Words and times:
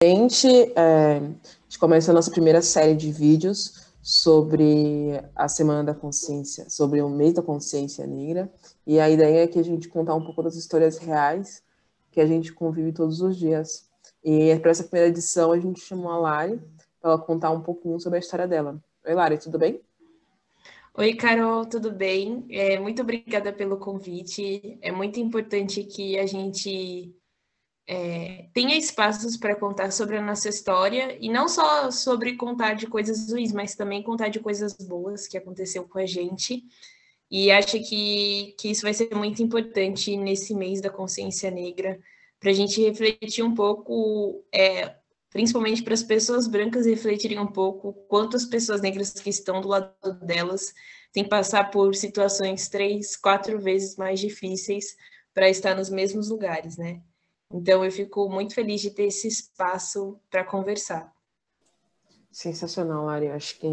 Gente, 0.00 0.46
é, 0.76 1.16
a 1.16 1.20
gente 1.64 1.76
começa 1.76 2.12
a 2.12 2.14
nossa 2.14 2.30
primeira 2.30 2.62
série 2.62 2.94
de 2.94 3.10
vídeos 3.10 3.84
sobre 4.00 5.20
a 5.34 5.48
Semana 5.48 5.82
da 5.82 5.92
Consciência, 5.92 6.70
sobre 6.70 7.02
o 7.02 7.08
mês 7.08 7.32
da 7.34 7.42
consciência 7.42 8.06
negra. 8.06 8.48
E 8.86 9.00
a 9.00 9.10
ideia 9.10 9.42
é 9.42 9.48
que 9.48 9.58
a 9.58 9.64
gente 9.64 9.88
contar 9.88 10.14
um 10.14 10.22
pouco 10.22 10.40
das 10.40 10.54
histórias 10.54 10.98
reais 10.98 11.64
que 12.12 12.20
a 12.20 12.26
gente 12.26 12.52
convive 12.52 12.92
todos 12.92 13.20
os 13.20 13.36
dias. 13.36 13.90
E 14.22 14.56
para 14.60 14.70
essa 14.70 14.84
primeira 14.84 15.08
edição 15.08 15.50
a 15.50 15.58
gente 15.58 15.80
chamou 15.80 16.12
a 16.12 16.18
Lari 16.18 16.60
para 17.00 17.10
ela 17.10 17.18
contar 17.18 17.50
um 17.50 17.60
pouquinho 17.60 17.98
sobre 17.98 18.18
a 18.18 18.20
história 18.20 18.46
dela. 18.46 18.80
Oi, 19.04 19.14
Lari, 19.14 19.36
tudo 19.36 19.58
bem? 19.58 19.80
Oi, 20.94 21.14
Carol, 21.14 21.66
tudo 21.66 21.90
bem? 21.90 22.46
É, 22.50 22.78
muito 22.78 23.02
obrigada 23.02 23.52
pelo 23.52 23.76
convite. 23.78 24.78
É 24.80 24.92
muito 24.92 25.18
importante 25.18 25.82
que 25.82 26.16
a 26.20 26.24
gente 26.24 27.17
é, 27.90 28.50
tenha 28.52 28.76
espaços 28.76 29.38
para 29.38 29.56
contar 29.56 29.90
sobre 29.90 30.18
a 30.18 30.22
nossa 30.22 30.50
história 30.50 31.16
e 31.18 31.30
não 31.30 31.48
só 31.48 31.90
sobre 31.90 32.36
contar 32.36 32.74
de 32.74 32.86
coisas 32.86 33.32
ruins, 33.32 33.50
mas 33.50 33.74
também 33.74 34.02
contar 34.02 34.28
de 34.28 34.38
coisas 34.38 34.74
boas 34.74 35.26
que 35.26 35.38
aconteceu 35.38 35.88
com 35.88 35.98
a 35.98 36.04
gente. 36.04 36.62
E 37.30 37.50
acho 37.50 37.80
que, 37.88 38.54
que 38.58 38.70
isso 38.70 38.82
vai 38.82 38.92
ser 38.92 39.14
muito 39.14 39.42
importante 39.42 40.14
nesse 40.18 40.54
mês 40.54 40.82
da 40.82 40.90
consciência 40.90 41.50
negra, 41.50 41.98
para 42.38 42.50
a 42.50 42.54
gente 42.54 42.80
refletir 42.82 43.42
um 43.42 43.54
pouco, 43.54 44.44
é, 44.52 44.94
principalmente 45.30 45.82
para 45.82 45.94
as 45.94 46.02
pessoas 46.02 46.46
brancas 46.46 46.84
refletirem 46.84 47.38
um 47.38 47.46
pouco 47.46 47.94
quanto 48.06 48.36
as 48.36 48.44
pessoas 48.44 48.82
negras 48.82 49.12
que 49.12 49.30
estão 49.30 49.62
do 49.62 49.68
lado 49.68 49.94
delas 50.22 50.74
têm 51.10 51.24
que 51.24 51.30
passar 51.30 51.70
por 51.70 51.94
situações 51.94 52.68
três, 52.68 53.16
quatro 53.16 53.58
vezes 53.58 53.96
mais 53.96 54.20
difíceis 54.20 54.94
para 55.32 55.48
estar 55.48 55.74
nos 55.74 55.88
mesmos 55.88 56.28
lugares, 56.28 56.76
né? 56.76 57.00
Então, 57.52 57.84
eu 57.84 57.90
fico 57.90 58.28
muito 58.28 58.54
feliz 58.54 58.80
de 58.80 58.90
ter 58.90 59.04
esse 59.04 59.26
espaço 59.26 60.18
para 60.30 60.44
conversar. 60.44 61.12
Sensacional, 62.30 63.06
Lari. 63.06 63.26
Eu 63.26 63.34
acho 63.34 63.58
que 63.58 63.66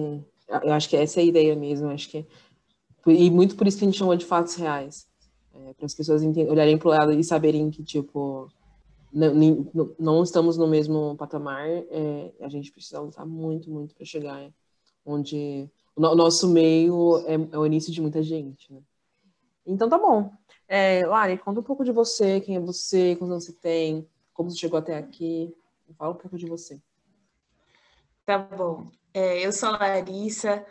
eu 0.47 0.73
acho 0.73 0.89
que 0.89 0.95
essa 0.95 1.19
é 1.19 1.23
a 1.23 1.25
ideia 1.25 1.55
mesmo. 1.55 1.89
Acho 1.89 2.09
que 2.09 2.25
e 3.07 3.29
muito 3.29 3.55
por 3.55 3.67
isso 3.67 3.77
que 3.77 3.83
a 3.83 3.87
gente 3.87 3.97
chama 3.97 4.17
de 4.17 4.25
fatos 4.25 4.55
reais, 4.55 5.07
é, 5.53 5.73
para 5.73 5.85
as 5.85 5.93
pessoas 5.93 6.23
olharem 6.23 6.77
para 6.77 6.87
o 6.87 6.91
lado 6.91 7.13
e 7.13 7.23
saberem 7.23 7.69
que 7.69 7.83
tipo 7.83 8.51
não, 9.13 9.95
não, 9.97 10.23
estamos 10.23 10.57
no 10.57 10.67
mesmo 10.67 11.15
patamar. 11.15 11.67
É, 11.67 12.33
a 12.41 12.49
gente 12.49 12.71
precisa 12.71 12.99
lutar 12.99 13.25
muito, 13.25 13.69
muito 13.69 13.95
para 13.95 14.05
chegar 14.05 14.51
onde 15.05 15.69
o 15.95 16.15
nosso 16.15 16.49
meio 16.49 17.23
é, 17.25 17.35
é, 17.35 17.57
o 17.57 17.65
início 17.65 17.93
de 17.93 18.01
muita 18.01 18.21
gente. 18.21 18.73
Né? 18.73 18.81
Então 19.65 19.89
tá 19.89 19.97
bom. 19.97 20.31
É, 20.67 21.05
Lari, 21.05 21.37
conta 21.37 21.59
um 21.59 21.63
pouco 21.63 21.83
de 21.83 21.91
você, 21.91 22.39
quem 22.41 22.55
é 22.55 22.59
você, 22.59 23.15
quantos 23.15 23.31
anos 23.31 23.45
você 23.45 23.53
tem, 23.53 24.07
como 24.33 24.49
você 24.49 24.57
chegou 24.57 24.79
até 24.79 24.97
aqui. 24.97 25.55
Fala 25.97 26.13
um 26.13 26.17
pouco 26.17 26.37
de 26.37 26.47
você. 26.47 26.81
Tá 28.25 28.37
bom. 28.37 28.89
É, 29.13 29.45
eu 29.45 29.51
sou 29.51 29.69
a 29.69 29.77
Larissa, 29.77 30.65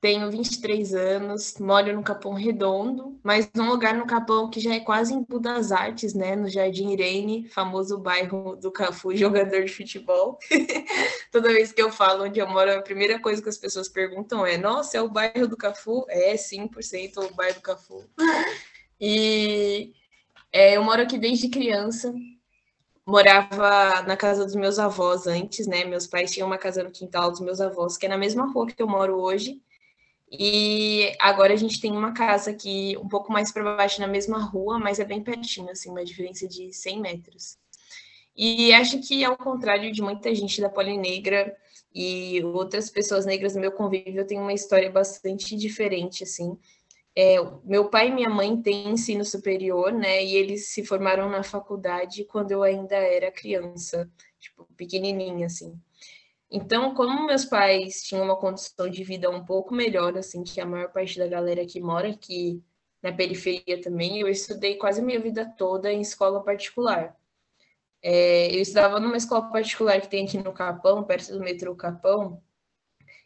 tenho 0.00 0.30
23 0.30 0.94
anos, 0.94 1.58
moro 1.58 1.94
no 1.94 2.02
Capão 2.02 2.32
Redondo, 2.32 3.20
mas 3.22 3.50
num 3.54 3.68
lugar 3.68 3.94
no 3.94 4.06
Capão 4.06 4.48
que 4.48 4.58
já 4.58 4.74
é 4.74 4.80
quase 4.80 5.12
em 5.12 5.22
Budas 5.22 5.70
Artes, 5.70 6.14
né? 6.14 6.34
No 6.34 6.48
Jardim 6.48 6.90
Irene, 6.90 7.46
famoso 7.48 7.98
bairro 7.98 8.56
do 8.56 8.72
Cafu, 8.72 9.14
jogador 9.16 9.62
de 9.62 9.72
futebol. 9.72 10.38
Toda 11.30 11.52
vez 11.52 11.70
que 11.70 11.82
eu 11.82 11.92
falo 11.92 12.24
onde 12.24 12.40
eu 12.40 12.48
moro, 12.48 12.72
a 12.72 12.80
primeira 12.80 13.20
coisa 13.20 13.42
que 13.42 13.48
as 13.50 13.58
pessoas 13.58 13.88
perguntam 13.88 14.46
é: 14.46 14.56
Nossa, 14.56 14.96
é 14.96 15.02
o 15.02 15.08
bairro 15.08 15.46
do 15.46 15.56
Cafu? 15.56 16.06
É, 16.08 16.34
100% 16.34 17.18
o 17.18 17.34
bairro 17.34 17.56
do 17.56 17.60
Cafu. 17.60 18.08
E 18.98 19.92
é, 20.50 20.76
eu 20.76 20.82
moro 20.82 21.02
aqui 21.02 21.18
desde 21.18 21.48
criança. 21.50 22.14
Morava 23.06 24.02
na 24.02 24.16
casa 24.16 24.46
dos 24.46 24.54
meus 24.54 24.78
avós 24.78 25.26
antes, 25.26 25.66
né? 25.66 25.84
Meus 25.84 26.06
pais 26.06 26.32
tinham 26.32 26.46
uma 26.46 26.58
casa 26.58 26.82
no 26.82 26.90
quintal 26.90 27.30
dos 27.30 27.40
meus 27.40 27.60
avós, 27.60 27.98
que 27.98 28.06
é 28.06 28.08
na 28.08 28.16
mesma 28.16 28.50
rua 28.50 28.66
que 28.66 28.82
eu 28.82 28.88
moro 28.88 29.20
hoje. 29.20 29.60
E 30.30 31.12
agora 31.18 31.52
a 31.52 31.56
gente 31.56 31.80
tem 31.80 31.90
uma 31.92 32.12
casa 32.12 32.50
aqui 32.52 32.96
um 32.98 33.08
pouco 33.08 33.32
mais 33.32 33.50
para 33.50 33.76
baixo 33.76 34.00
na 34.00 34.06
mesma 34.06 34.38
rua, 34.38 34.78
mas 34.78 35.00
é 35.00 35.04
bem 35.04 35.22
pertinho, 35.22 35.70
assim, 35.70 35.90
uma 35.90 36.04
diferença 36.04 36.46
de 36.46 36.72
100 36.72 37.00
metros. 37.00 37.58
E 38.36 38.72
acho 38.72 39.00
que, 39.00 39.24
ao 39.24 39.36
contrário 39.36 39.92
de 39.92 40.00
muita 40.00 40.34
gente 40.34 40.60
da 40.60 40.68
Polinegra 40.68 41.54
e 41.94 42.42
outras 42.44 42.88
pessoas 42.88 43.26
negras 43.26 43.54
no 43.54 43.60
meu 43.60 43.72
convívio, 43.72 44.20
eu 44.20 44.26
tenho 44.26 44.42
uma 44.42 44.52
história 44.52 44.90
bastante 44.90 45.56
diferente, 45.56 46.22
assim. 46.22 46.56
É, 47.16 47.36
meu 47.64 47.90
pai 47.90 48.08
e 48.08 48.12
minha 48.12 48.30
mãe 48.30 48.56
têm 48.62 48.88
ensino 48.90 49.24
superior, 49.24 49.92
né? 49.92 50.24
E 50.24 50.36
eles 50.36 50.68
se 50.68 50.84
formaram 50.84 51.28
na 51.28 51.42
faculdade 51.42 52.24
quando 52.24 52.52
eu 52.52 52.62
ainda 52.62 52.94
era 52.96 53.32
criança, 53.32 54.08
tipo, 54.38 54.64
pequenininha, 54.76 55.46
assim. 55.46 55.74
Então, 56.50 56.94
como 56.94 57.26
meus 57.26 57.44
pais 57.44 58.02
tinham 58.02 58.24
uma 58.24 58.36
condição 58.36 58.88
de 58.88 59.04
vida 59.04 59.30
um 59.30 59.44
pouco 59.44 59.74
melhor, 59.74 60.16
assim, 60.18 60.42
que 60.42 60.60
a 60.60 60.66
maior 60.66 60.92
parte 60.92 61.18
da 61.18 61.28
galera 61.28 61.64
que 61.64 61.80
mora 61.80 62.10
aqui 62.10 62.62
na 63.02 63.12
periferia 63.12 63.80
também, 63.80 64.20
eu 64.20 64.28
estudei 64.28 64.76
quase 64.76 65.00
a 65.00 65.04
minha 65.04 65.20
vida 65.20 65.46
toda 65.56 65.92
em 65.92 66.00
escola 66.00 66.42
particular. 66.42 67.16
É, 68.02 68.54
eu 68.54 68.60
estudava 68.60 68.98
numa 68.98 69.16
escola 69.16 69.50
particular 69.50 70.00
que 70.00 70.08
tem 70.08 70.26
aqui 70.26 70.38
no 70.38 70.52
Capão, 70.52 71.04
perto 71.04 71.32
do 71.32 71.40
metrô 71.40 71.74
Capão, 71.76 72.42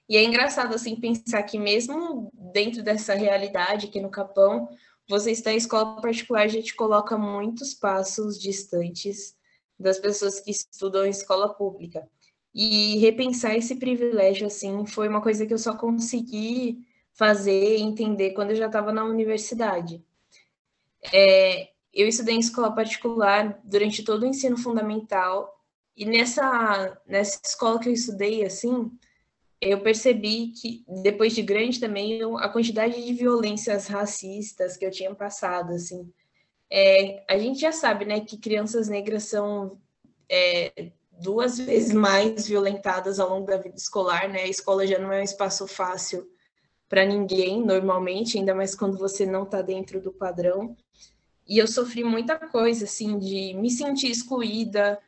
e 0.09 0.17
é 0.17 0.23
engraçado, 0.23 0.75
assim, 0.75 0.97
pensar 0.97 1.43
que 1.45 1.59
mesmo 1.59 2.31
dentro 2.53 2.83
dessa 2.83 3.15
realidade 3.15 3.87
aqui 3.87 4.01
no 4.01 4.11
Capão, 4.11 4.69
você 5.09 5.31
está 5.31 5.53
em 5.53 5.57
escola 5.57 6.01
particular 6.01 6.49
já 6.49 6.63
te 6.63 6.75
coloca 6.75 7.17
muitos 7.17 7.75
passos 7.75 8.39
distantes 8.39 9.34
das 9.79 9.99
pessoas 9.99 10.41
que 10.41 10.51
estudam 10.51 11.07
em 11.07 11.11
escola 11.11 11.55
pública. 11.55 12.07
E 12.54 12.98
repensar 12.98 13.56
esse 13.56 13.76
privilégio, 13.76 14.47
assim, 14.47 14.87
foi 14.87 15.09
uma 15.09 15.20
coisa 15.20 15.44
que 15.44 15.53
eu 15.53 15.59
só 15.59 15.76
consegui 15.76 16.87
fazer 17.12 17.78
e 17.78 17.82
entender 17.82 18.31
quando 18.31 18.50
eu 18.50 18.56
já 18.56 18.66
estava 18.66 18.92
na 18.92 19.04
universidade. 19.04 20.04
É, 21.12 21.70
eu 21.92 22.06
estudei 22.06 22.34
em 22.34 22.41
escola 22.41 22.72
particular 22.72 23.60
durante 23.65 24.04
todo 24.04 24.22
o 24.22 24.26
ensino 24.26 24.56
fundamental, 24.56 25.53
e 25.97 26.04
nessa, 26.04 27.00
nessa 27.06 27.41
escola 27.44 27.78
que 27.78 27.88
eu 27.88 27.92
estudei, 27.92 28.44
assim, 28.44 28.91
eu 29.60 29.81
percebi 29.81 30.48
que, 30.48 30.84
depois 31.03 31.34
de 31.34 31.42
grande 31.42 31.81
também, 31.81 32.21
a 32.38 32.48
quantidade 32.48 33.04
de 33.04 33.12
violências 33.15 33.86
racistas 33.86 34.76
que 34.76 34.84
eu 34.84 34.91
tinha 34.91 35.15
passado, 35.15 35.72
assim. 35.72 36.12
É, 36.71 37.25
a 37.28 37.38
gente 37.38 37.60
já 37.60 37.71
sabe, 37.72 38.04
né, 38.04 38.21
que 38.21 38.36
crianças 38.36 38.88
negras 38.88 39.25
são 39.25 39.78
é, 40.28 40.92
duas 41.21 41.59
vezes 41.59 41.93
mais 41.93 42.47
violentadas 42.47 43.19
ao 43.21 43.31
longo 43.31 43.47
da 43.47 43.57
vida 43.57 43.77
escolar, 43.77 44.29
né? 44.29 44.43
A 44.43 44.49
escola 44.49 44.87
já 44.87 44.99
não 44.99 45.13
é 45.13 45.21
um 45.21 45.25
espaço 45.25 45.67
fácil 45.67 46.29
para 46.89 47.05
ninguém, 47.05 47.65
normalmente, 47.65 48.39
ainda 48.39 48.55
mais 48.55 48.75
quando 48.75 48.99
você 48.99 49.25
não 49.27 49.45
está 49.45 49.63
dentro 49.63 50.01
do 50.01 50.13
padrão. 50.13 50.77
E 51.47 51.59
eu 51.59 51.67
sofri 51.67 52.05
muita 52.05 52.39
coisa, 52.39 52.85
assim, 52.85 53.19
de 53.19 53.55
me 53.55 53.71
sentir 53.71 54.11
excluída. 54.11 54.99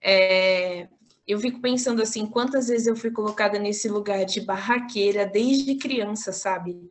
É... 0.00 0.88
Eu 1.26 1.38
fico 1.38 1.60
pensando, 1.60 2.02
assim, 2.02 2.26
quantas 2.26 2.68
vezes 2.68 2.86
eu 2.86 2.96
fui 2.96 3.10
colocada 3.10 3.58
nesse 3.58 3.88
lugar 3.88 4.24
de 4.24 4.40
barraqueira 4.40 5.26
desde 5.26 5.74
criança, 5.76 6.32
sabe? 6.32 6.90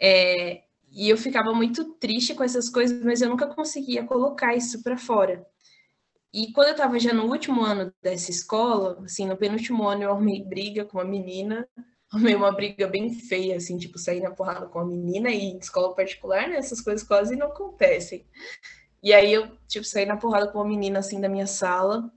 É... 0.00 0.62
E 0.90 1.08
eu 1.08 1.16
ficava 1.18 1.52
muito 1.52 1.84
triste 1.94 2.34
com 2.34 2.42
essas 2.42 2.68
coisas, 2.68 3.02
mas 3.04 3.20
eu 3.20 3.28
nunca 3.28 3.46
conseguia 3.46 4.04
colocar 4.04 4.56
isso 4.56 4.82
para 4.82 4.96
fora. 4.96 5.46
E 6.32 6.52
quando 6.52 6.68
eu 6.68 6.72
estava 6.72 6.98
já 6.98 7.12
no 7.12 7.24
último 7.24 7.62
ano 7.64 7.92
dessa 8.02 8.30
escola, 8.30 9.02
assim, 9.04 9.26
no 9.26 9.36
penúltimo 9.36 9.86
ano 9.88 10.02
eu 10.02 10.10
arrumei 10.10 10.44
briga 10.44 10.84
com 10.84 10.98
uma 10.98 11.04
menina, 11.04 11.66
arrumei 12.12 12.34
uma 12.34 12.52
briga 12.52 12.86
bem 12.86 13.12
feia, 13.12 13.56
assim, 13.56 13.78
tipo, 13.78 13.98
sair 13.98 14.20
na 14.20 14.30
porrada 14.30 14.66
com 14.66 14.78
a 14.78 14.84
menina 14.84 15.30
e 15.30 15.44
em 15.44 15.58
escola 15.58 15.94
particular, 15.94 16.48
né, 16.48 16.56
essas 16.56 16.80
coisas 16.80 17.06
quase 17.06 17.36
não 17.36 17.48
acontecem. 17.48 18.26
E 19.02 19.12
aí 19.14 19.32
eu, 19.32 19.48
tipo, 19.66 19.84
saí 19.84 20.04
na 20.06 20.16
porrada 20.16 20.48
com 20.48 20.58
uma 20.58 20.68
menina, 20.68 20.98
assim, 20.98 21.20
da 21.20 21.28
minha 21.28 21.46
sala, 21.46 22.10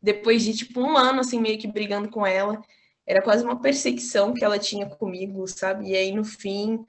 depois 0.00 0.42
de, 0.44 0.54
tipo, 0.54 0.80
um 0.80 0.96
ano, 0.96 1.20
assim, 1.20 1.40
meio 1.40 1.58
que 1.58 1.66
brigando 1.66 2.08
com 2.08 2.26
ela, 2.26 2.62
era 3.06 3.22
quase 3.22 3.42
uma 3.44 3.60
perseguição 3.60 4.34
que 4.34 4.44
ela 4.44 4.58
tinha 4.58 4.86
comigo, 4.88 5.46
sabe? 5.48 5.90
E 5.90 5.96
aí, 5.96 6.12
no 6.12 6.24
fim, 6.24 6.84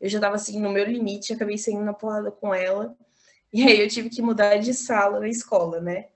eu 0.00 0.08
já 0.08 0.20
tava, 0.20 0.36
assim, 0.36 0.60
no 0.60 0.70
meu 0.70 0.84
limite, 0.84 1.32
acabei 1.32 1.58
saindo 1.58 1.84
na 1.84 1.94
porrada 1.94 2.30
com 2.30 2.54
ela, 2.54 2.96
e 3.52 3.62
aí 3.62 3.80
eu 3.80 3.88
tive 3.88 4.08
que 4.08 4.22
mudar 4.22 4.56
de 4.56 4.72
sala 4.74 5.20
na 5.20 5.28
escola, 5.28 5.80
né? 5.80 6.06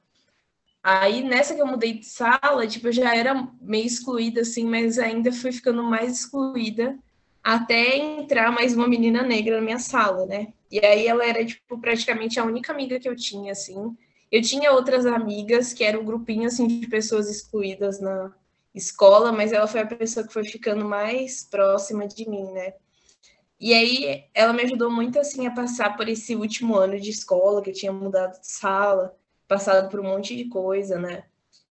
Aí 0.83 1.23
nessa 1.23 1.55
que 1.55 1.61
eu 1.61 1.67
mudei 1.67 1.95
de 1.95 2.07
sala, 2.07 2.67
tipo, 2.67 2.89
eu 2.89 2.93
já 2.93 3.15
era 3.15 3.49
meio 3.61 3.87
excluída, 3.87 4.43
assim, 4.43 4.65
mas 4.65 4.99
ainda 4.99 5.33
fui 5.33 5.51
ficando 5.51 5.83
mais 5.83 6.13
excluída 6.21 6.97
até 7.43 7.97
entrar 7.97 8.53
mais 8.53 8.75
uma 8.75 8.89
menina 8.89 9.23
negra 9.23 9.57
na 9.57 9.63
minha 9.63 9.79
sala, 9.79 10.27
né? 10.27 10.53
E 10.71 10.85
aí 10.85 11.07
ela 11.07 11.25
era, 11.25 11.45
tipo, 11.45 11.79
praticamente 11.79 12.41
a 12.41 12.45
única 12.45 12.73
amiga 12.73 12.99
que 12.99 13.09
eu 13.09 13.17
tinha, 13.17 13.53
assim. 13.53 13.97
Eu 14.31 14.43
tinha 14.43 14.73
outras 14.73 15.07
amigas 15.07 15.73
que 15.73 15.85
eram 15.85 16.01
um 16.03 16.05
grupinho, 16.05 16.47
assim, 16.47 16.67
de 16.67 16.87
pessoas 16.89 17.31
excluídas 17.31 18.01
na 18.01 18.33
escola, 18.75 19.33
mas 19.33 19.53
ela 19.53 19.67
foi 19.67 19.81
a 19.81 19.87
pessoa 19.87 20.27
que 20.27 20.33
foi 20.33 20.45
ficando 20.45 20.85
mais 20.85 21.45
próxima 21.45 22.07
de 22.07 22.29
mim, 22.29 22.51
né? 22.53 22.75
E 23.59 23.73
aí 23.73 24.25
ela 24.35 24.53
me 24.53 24.63
ajudou 24.63 24.91
muito 24.91 25.19
assim 25.19 25.47
a 25.47 25.51
passar 25.51 25.97
por 25.97 26.09
esse 26.09 26.37
último 26.37 26.77
ano 26.77 27.01
de 27.01 27.11
escola, 27.11 27.63
que 27.63 27.71
eu 27.71 27.75
tinha 27.75 27.93
mudado 27.93 28.39
de 28.41 28.47
sala, 28.47 29.17
passado 29.49 29.91
por 29.91 30.01
um 30.01 30.05
monte 30.05 30.37
de 30.37 30.47
coisa, 30.49 30.99
né? 30.99 31.25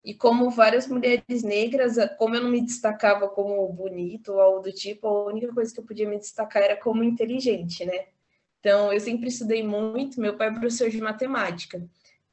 E 0.05 0.14
como 0.14 0.50
várias 0.50 0.87
mulheres 0.88 1.43
negras, 1.43 1.96
como 2.19 2.34
eu 2.34 2.43
não 2.43 2.50
me 2.50 2.61
destacava 2.61 3.29
como 3.29 3.69
bonito 3.73 4.32
ou 4.32 4.40
algo 4.40 4.61
do 4.61 4.73
tipo, 4.73 5.06
a 5.06 5.26
única 5.26 5.52
coisa 5.52 5.73
que 5.73 5.81
eu 5.81 5.84
podia 5.84 6.08
me 6.08 6.19
destacar 6.19 6.62
era 6.62 6.76
como 6.76 7.05
inteligente, 7.05 7.85
né? 7.85 8.06
Então, 8.61 8.93
eu 8.93 9.00
sempre 9.00 9.28
estudei 9.28 9.62
muito, 9.62 10.20
meu 10.20 10.37
pai 10.37 10.49
é 10.49 10.52
professor 10.52 10.88
de 10.88 11.00
matemática. 11.00 11.85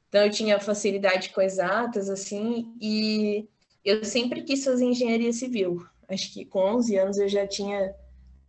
Então, 0.08 0.24
eu 0.24 0.30
tinha 0.30 0.60
facilidade 0.60 1.30
com 1.30 1.40
exatas, 1.40 2.08
assim, 2.08 2.72
e 2.80 3.48
eu 3.84 4.04
sempre 4.04 4.42
quis 4.42 4.64
fazer 4.64 4.84
engenharia 4.84 5.32
civil. 5.32 5.84
Acho 6.08 6.32
que 6.32 6.44
com 6.44 6.60
11 6.60 6.96
anos 6.96 7.18
eu 7.18 7.28
já 7.28 7.46
tinha 7.46 7.94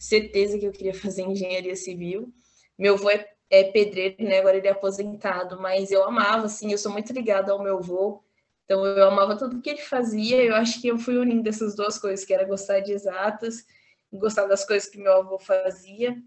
certeza 0.01 0.57
que 0.57 0.65
eu 0.65 0.71
queria 0.71 0.93
fazer 0.95 1.21
engenharia 1.21 1.75
civil. 1.75 2.33
Meu 2.77 2.95
avô 2.95 3.09
é, 3.09 3.27
é 3.49 3.63
pedreiro, 3.65 4.23
né? 4.23 4.39
Agora 4.39 4.57
ele 4.57 4.67
é 4.67 4.71
aposentado, 4.71 5.61
mas 5.61 5.91
eu 5.91 6.03
amava, 6.03 6.47
assim, 6.47 6.71
eu 6.71 6.77
sou 6.77 6.91
muito 6.91 7.13
ligada 7.13 7.51
ao 7.51 7.61
meu 7.61 7.77
avô. 7.77 8.23
Então 8.65 8.85
eu 8.85 9.07
amava 9.07 9.37
tudo 9.37 9.61
que 9.61 9.69
ele 9.69 9.81
fazia. 9.81 10.43
Eu 10.43 10.55
acho 10.55 10.81
que 10.81 10.87
eu 10.87 10.97
fui 10.97 11.17
unindo 11.17 11.47
essas 11.47 11.75
duas 11.75 11.99
coisas, 11.99 12.25
que 12.25 12.33
era 12.33 12.43
gostar 12.43 12.79
de 12.79 12.91
exatas, 12.91 13.65
gostar 14.11 14.47
das 14.47 14.65
coisas 14.65 14.89
que 14.89 14.97
meu 14.97 15.13
avô 15.13 15.37
fazia, 15.37 16.17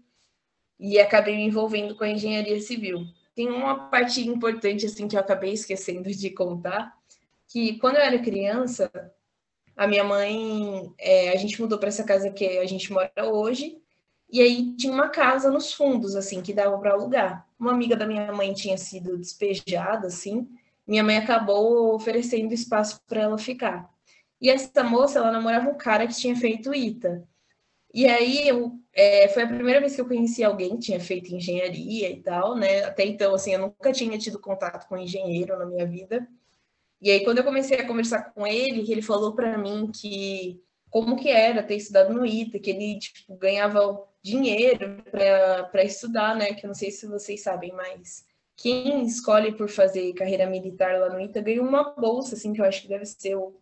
e 0.79 0.99
acabei 0.99 1.35
me 1.35 1.43
envolvendo 1.43 1.95
com 1.95 2.03
a 2.03 2.09
engenharia 2.09 2.59
civil. 2.61 3.05
Tem 3.35 3.49
uma 3.49 3.89
parte 3.89 4.25
importante 4.25 4.85
assim 4.85 5.07
que 5.07 5.15
eu 5.15 5.19
acabei 5.19 5.51
esquecendo 5.51 6.09
de 6.09 6.29
contar, 6.29 6.93
que 7.47 7.77
quando 7.79 7.97
eu 7.97 8.01
era 8.01 8.19
criança, 8.19 8.89
a 9.75 9.87
minha 9.87 10.03
mãe, 10.03 10.93
é, 10.97 11.29
a 11.29 11.35
gente 11.35 11.59
mudou 11.61 11.77
para 11.77 11.89
essa 11.89 12.03
casa 12.03 12.31
que 12.31 12.45
a 12.57 12.65
gente 12.65 12.91
mora 12.91 13.11
hoje, 13.25 13.77
e 14.29 14.41
aí 14.41 14.75
tinha 14.75 14.91
uma 14.91 15.09
casa 15.09 15.51
nos 15.51 15.73
fundos, 15.73 16.15
assim, 16.15 16.41
que 16.41 16.53
dava 16.53 16.77
para 16.77 16.91
alugar. 16.91 17.47
Uma 17.59 17.71
amiga 17.71 17.95
da 17.95 18.07
minha 18.07 18.31
mãe 18.31 18.53
tinha 18.53 18.77
sido 18.77 19.17
despejada, 19.17 20.07
assim, 20.07 20.47
minha 20.87 21.03
mãe 21.03 21.17
acabou 21.17 21.95
oferecendo 21.95 22.53
espaço 22.53 23.01
para 23.07 23.21
ela 23.21 23.37
ficar. 23.37 23.89
E 24.41 24.49
essa 24.49 24.83
moça, 24.83 25.19
ela 25.19 25.31
namorava 25.31 25.69
um 25.69 25.77
cara 25.77 26.07
que 26.07 26.15
tinha 26.15 26.35
feito 26.35 26.73
ITA. 26.73 27.23
E 27.93 28.05
aí, 28.07 28.47
eu, 28.47 28.77
é, 28.93 29.27
foi 29.29 29.43
a 29.43 29.47
primeira 29.47 29.79
vez 29.79 29.95
que 29.95 30.01
eu 30.01 30.07
conheci 30.07 30.43
alguém 30.43 30.71
que 30.71 30.87
tinha 30.87 30.99
feito 30.99 31.33
engenharia 31.33 32.09
e 32.09 32.21
tal, 32.21 32.55
né? 32.55 32.83
Até 32.83 33.05
então, 33.05 33.33
assim, 33.33 33.53
eu 33.53 33.59
nunca 33.59 33.91
tinha 33.91 34.17
tido 34.17 34.39
contato 34.39 34.87
com 34.87 34.97
engenheiro 34.97 35.57
na 35.57 35.65
minha 35.65 35.85
vida. 35.85 36.27
E 37.01 37.11
aí, 37.11 37.23
quando 37.23 37.39
eu 37.39 37.43
comecei 37.43 37.77
a 37.77 37.87
conversar 37.87 38.33
com 38.33 38.47
ele, 38.47 38.91
ele 38.91 39.01
falou 39.01 39.35
para 39.35 39.57
mim 39.57 39.91
que 39.93 40.61
como 40.89 41.17
que 41.17 41.29
era 41.29 41.61
ter 41.61 41.75
estudado 41.75 42.13
no 42.13 42.25
ITA, 42.25 42.57
que 42.57 42.69
ele 42.69 42.97
tipo, 42.97 43.35
ganhava 43.35 44.01
dinheiro 44.23 45.03
para 45.11 45.83
estudar, 45.83 46.35
né? 46.35 46.53
Que 46.53 46.65
eu 46.65 46.69
não 46.69 46.73
sei 46.73 46.89
se 46.89 47.05
vocês 47.05 47.43
sabem, 47.43 47.73
mas 47.73 48.25
quem 48.55 49.05
escolhe 49.05 49.51
por 49.51 49.67
fazer 49.67 50.13
carreira 50.13 50.49
militar 50.49 50.97
lá 50.97 51.09
no 51.09 51.19
ITA 51.19 51.41
ganha 51.41 51.61
uma 51.61 51.91
bolsa, 51.91 52.35
assim, 52.35 52.53
que 52.53 52.61
eu 52.61 52.65
acho 52.65 52.81
que 52.81 52.87
deve 52.87 53.05
ser 53.05 53.35
o... 53.35 53.59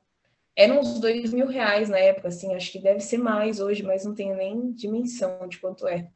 Eram 0.56 0.80
uns 0.80 1.00
dois 1.00 1.33
mil 1.33 1.47
reais 1.47 1.89
na 1.89 1.97
época, 1.97 2.27
assim, 2.27 2.53
acho 2.53 2.71
que 2.71 2.77
deve 2.77 3.00
ser 3.00 3.18
mais 3.18 3.59
hoje, 3.59 3.81
mas 3.81 4.06
não 4.06 4.13
tenho 4.13 4.35
nem 4.35 4.71
dimensão 4.71 5.47
de 5.47 5.57
quanto 5.57 5.88
é. 5.88 6.07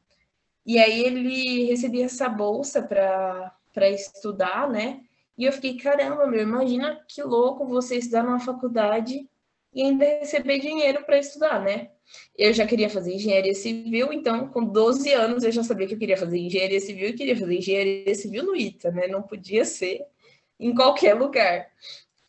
E 0.63 0.77
aí 0.77 1.03
ele 1.03 1.63
recebia 1.63 2.05
essa 2.05 2.29
bolsa 2.29 2.83
para 2.83 3.89
estudar, 3.89 4.69
né? 4.69 5.01
E 5.37 5.45
eu 5.45 5.51
fiquei, 5.51 5.77
caramba, 5.77 6.25
meu, 6.27 6.41
imagina 6.41 6.99
que 7.07 7.21
louco 7.21 7.65
você 7.67 7.97
estudar 7.97 8.23
numa 8.23 8.39
faculdade 8.39 9.29
e 9.73 9.81
ainda 9.83 10.05
receber 10.05 10.59
dinheiro 10.59 11.03
para 11.05 11.19
estudar, 11.19 11.61
né? 11.61 11.91
Eu 12.37 12.53
já 12.53 12.65
queria 12.65 12.89
fazer 12.89 13.13
engenharia 13.13 13.53
civil, 13.53 14.11
então 14.13 14.47
com 14.47 14.63
12 14.65 15.11
anos 15.13 15.43
eu 15.43 15.51
já 15.51 15.63
sabia 15.63 15.87
que 15.87 15.93
eu 15.93 15.99
queria 15.99 16.17
fazer 16.17 16.39
engenharia 16.39 16.79
civil 16.79 17.09
e 17.09 17.13
queria 17.13 17.37
fazer 17.37 17.55
engenharia 17.55 18.15
civil 18.15 18.43
no 18.43 18.55
ITA, 18.55 18.91
né? 18.91 19.07
Não 19.07 19.21
podia 19.21 19.65
ser 19.65 20.05
em 20.59 20.73
qualquer 20.73 21.13
lugar. 21.13 21.69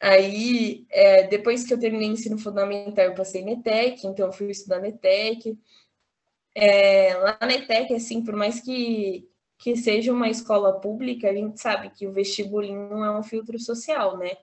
Aí, 0.01 0.87
é, 0.91 1.27
depois 1.27 1.65
que 1.65 1.75
eu 1.75 1.81
terminei 1.81 2.09
ensino 2.09 2.39
fundamental, 2.39 3.05
eu 3.07 3.15
passei 3.15 3.45
na 3.45 3.53
ETEC, 3.53 4.07
então 4.07 4.27
eu 4.27 4.33
fui 4.33 4.51
estudar 4.51 4.81
na 4.81 4.89
ETEC. 4.89 5.59
É, 6.55 7.15
lá 7.17 7.39
na 7.41 7.55
ETEC, 7.55 7.95
assim, 7.95 8.23
por 8.23 8.35
mais 8.35 8.61
que, 8.61 9.29
que 9.59 9.77
seja 9.77 10.13
uma 10.13 10.29
escola 10.29 10.81
pública, 10.81 11.29
a 11.29 11.35
gente 11.35 11.61
sabe 11.61 11.91
que 11.91 12.07
o 12.07 12.13
vestibulinho 12.13 12.89
não 12.89 13.05
é 13.05 13.19
um 13.19 13.23
filtro 13.23 13.59
social, 13.59 14.17
né? 14.17 14.37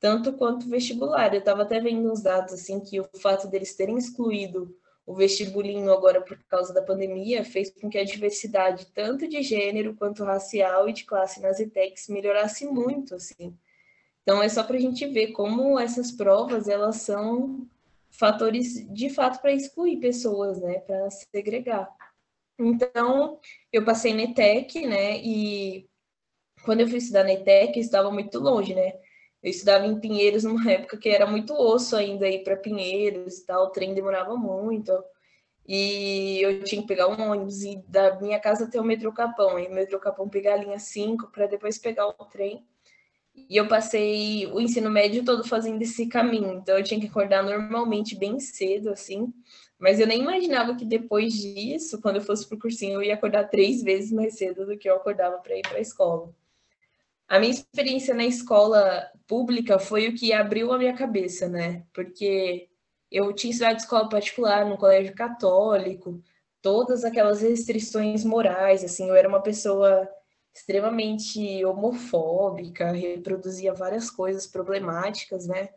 Tanto 0.00 0.32
quanto 0.32 0.68
vestibular. 0.68 1.32
Eu 1.32 1.40
estava 1.40 1.62
até 1.62 1.78
vendo 1.80 2.10
uns 2.10 2.22
dados, 2.22 2.54
assim, 2.54 2.80
que 2.80 2.98
o 2.98 3.08
fato 3.20 3.46
deles 3.46 3.74
terem 3.76 3.98
excluído 3.98 4.74
o 5.06 5.14
vestibulinho 5.14 5.92
agora 5.92 6.20
por 6.22 6.38
causa 6.48 6.72
da 6.72 6.80
pandemia 6.80 7.44
fez 7.44 7.70
com 7.70 7.90
que 7.90 7.98
a 7.98 8.04
diversidade, 8.04 8.86
tanto 8.94 9.28
de 9.28 9.42
gênero 9.42 9.94
quanto 9.94 10.24
racial 10.24 10.88
e 10.88 10.94
de 10.94 11.04
classe 11.04 11.42
nas 11.42 11.60
ETECs, 11.60 12.08
melhorasse 12.08 12.66
muito, 12.66 13.14
assim. 13.14 13.54
Então, 14.22 14.42
é 14.42 14.48
só 14.48 14.62
para 14.62 14.76
a 14.76 14.80
gente 14.80 15.06
ver 15.06 15.32
como 15.32 15.78
essas 15.78 16.10
provas, 16.10 16.68
elas 16.68 16.96
são 16.96 17.68
fatores, 18.10 18.86
de 18.94 19.10
fato, 19.10 19.42
para 19.42 19.52
excluir 19.52 19.98
pessoas, 19.98 20.58
né, 20.58 20.78
para 20.78 21.10
segregar. 21.10 21.94
Então, 22.58 23.40
eu 23.72 23.84
passei 23.84 24.14
na 24.14 24.22
ETEC, 24.22 24.86
né? 24.86 25.18
E 25.18 25.88
quando 26.64 26.80
eu 26.80 26.88
fui 26.88 26.98
estudar 26.98 27.24
na 27.24 27.32
ETEC, 27.32 27.76
eu 27.78 27.82
estava 27.82 28.10
muito 28.10 28.38
longe, 28.38 28.74
né? 28.74 28.92
Eu 29.42 29.50
estudava 29.50 29.86
em 29.86 30.00
Pinheiros 30.00 30.44
numa 30.44 30.70
época 30.70 30.96
que 30.96 31.08
era 31.08 31.26
muito 31.26 31.54
osso 31.54 31.96
ainda 31.96 32.28
ir 32.28 32.44
para 32.44 32.56
Pinheiros 32.56 33.38
e 33.38 33.46
tal, 33.46 33.64
o 33.66 33.70
trem 33.70 33.94
demorava 33.94 34.36
muito. 34.36 34.92
E 35.66 36.40
eu 36.42 36.62
tinha 36.64 36.82
que 36.82 36.88
pegar 36.88 37.08
um 37.08 37.30
ônibus 37.30 37.62
e 37.62 37.82
da 37.88 38.20
minha 38.20 38.38
casa 38.40 38.64
até 38.64 38.80
o 38.80 38.84
metrô 38.84 39.12
Capão, 39.12 39.58
e 39.58 39.66
o 39.66 39.72
metrô 39.74 39.98
Capão 39.98 40.28
pegar 40.28 40.54
a 40.54 40.56
linha 40.56 40.78
5 40.78 41.30
para 41.32 41.46
depois 41.46 41.78
pegar 41.78 42.06
o 42.08 42.12
trem. 42.26 42.66
E 43.50 43.56
eu 43.56 43.68
passei 43.68 44.46
o 44.46 44.60
ensino 44.60 44.90
médio 44.90 45.24
todo 45.24 45.44
fazendo 45.44 45.82
esse 45.82 46.06
caminho, 46.08 46.52
então 46.54 46.78
eu 46.78 46.84
tinha 46.84 47.00
que 47.00 47.06
acordar 47.08 47.42
normalmente 47.42 48.16
bem 48.16 48.38
cedo, 48.40 48.90
assim, 48.90 49.32
mas 49.84 50.00
eu 50.00 50.06
nem 50.06 50.22
imaginava 50.22 50.74
que 50.74 50.84
depois 50.86 51.34
disso, 51.34 52.00
quando 52.00 52.16
eu 52.16 52.22
fosse 52.22 52.48
para 52.48 52.56
o 52.56 52.58
cursinho, 52.58 52.94
eu 52.94 53.02
ia 53.02 53.12
acordar 53.12 53.50
três 53.50 53.82
vezes 53.82 54.10
mais 54.10 54.34
cedo 54.34 54.64
do 54.64 54.78
que 54.78 54.88
eu 54.88 54.96
acordava 54.96 55.36
para 55.36 55.58
ir 55.58 55.60
para 55.60 55.76
a 55.76 55.80
escola. 55.82 56.34
A 57.28 57.38
minha 57.38 57.50
experiência 57.50 58.14
na 58.14 58.24
escola 58.24 59.06
pública 59.26 59.78
foi 59.78 60.08
o 60.08 60.14
que 60.14 60.32
abriu 60.32 60.72
a 60.72 60.78
minha 60.78 60.94
cabeça, 60.94 61.50
né? 61.50 61.84
Porque 61.92 62.66
eu 63.10 63.30
tinha 63.34 63.50
estudado 63.50 63.76
escola 63.76 64.08
particular, 64.08 64.64
no 64.64 64.78
colégio 64.78 65.14
católico, 65.14 66.18
todas 66.62 67.04
aquelas 67.04 67.42
restrições 67.42 68.24
morais, 68.24 68.82
assim, 68.82 69.10
eu 69.10 69.14
era 69.14 69.28
uma 69.28 69.42
pessoa 69.42 70.08
extremamente 70.54 71.62
homofóbica, 71.62 72.90
reproduzia 72.90 73.74
várias 73.74 74.10
coisas 74.10 74.46
problemáticas, 74.46 75.46
né? 75.46 75.68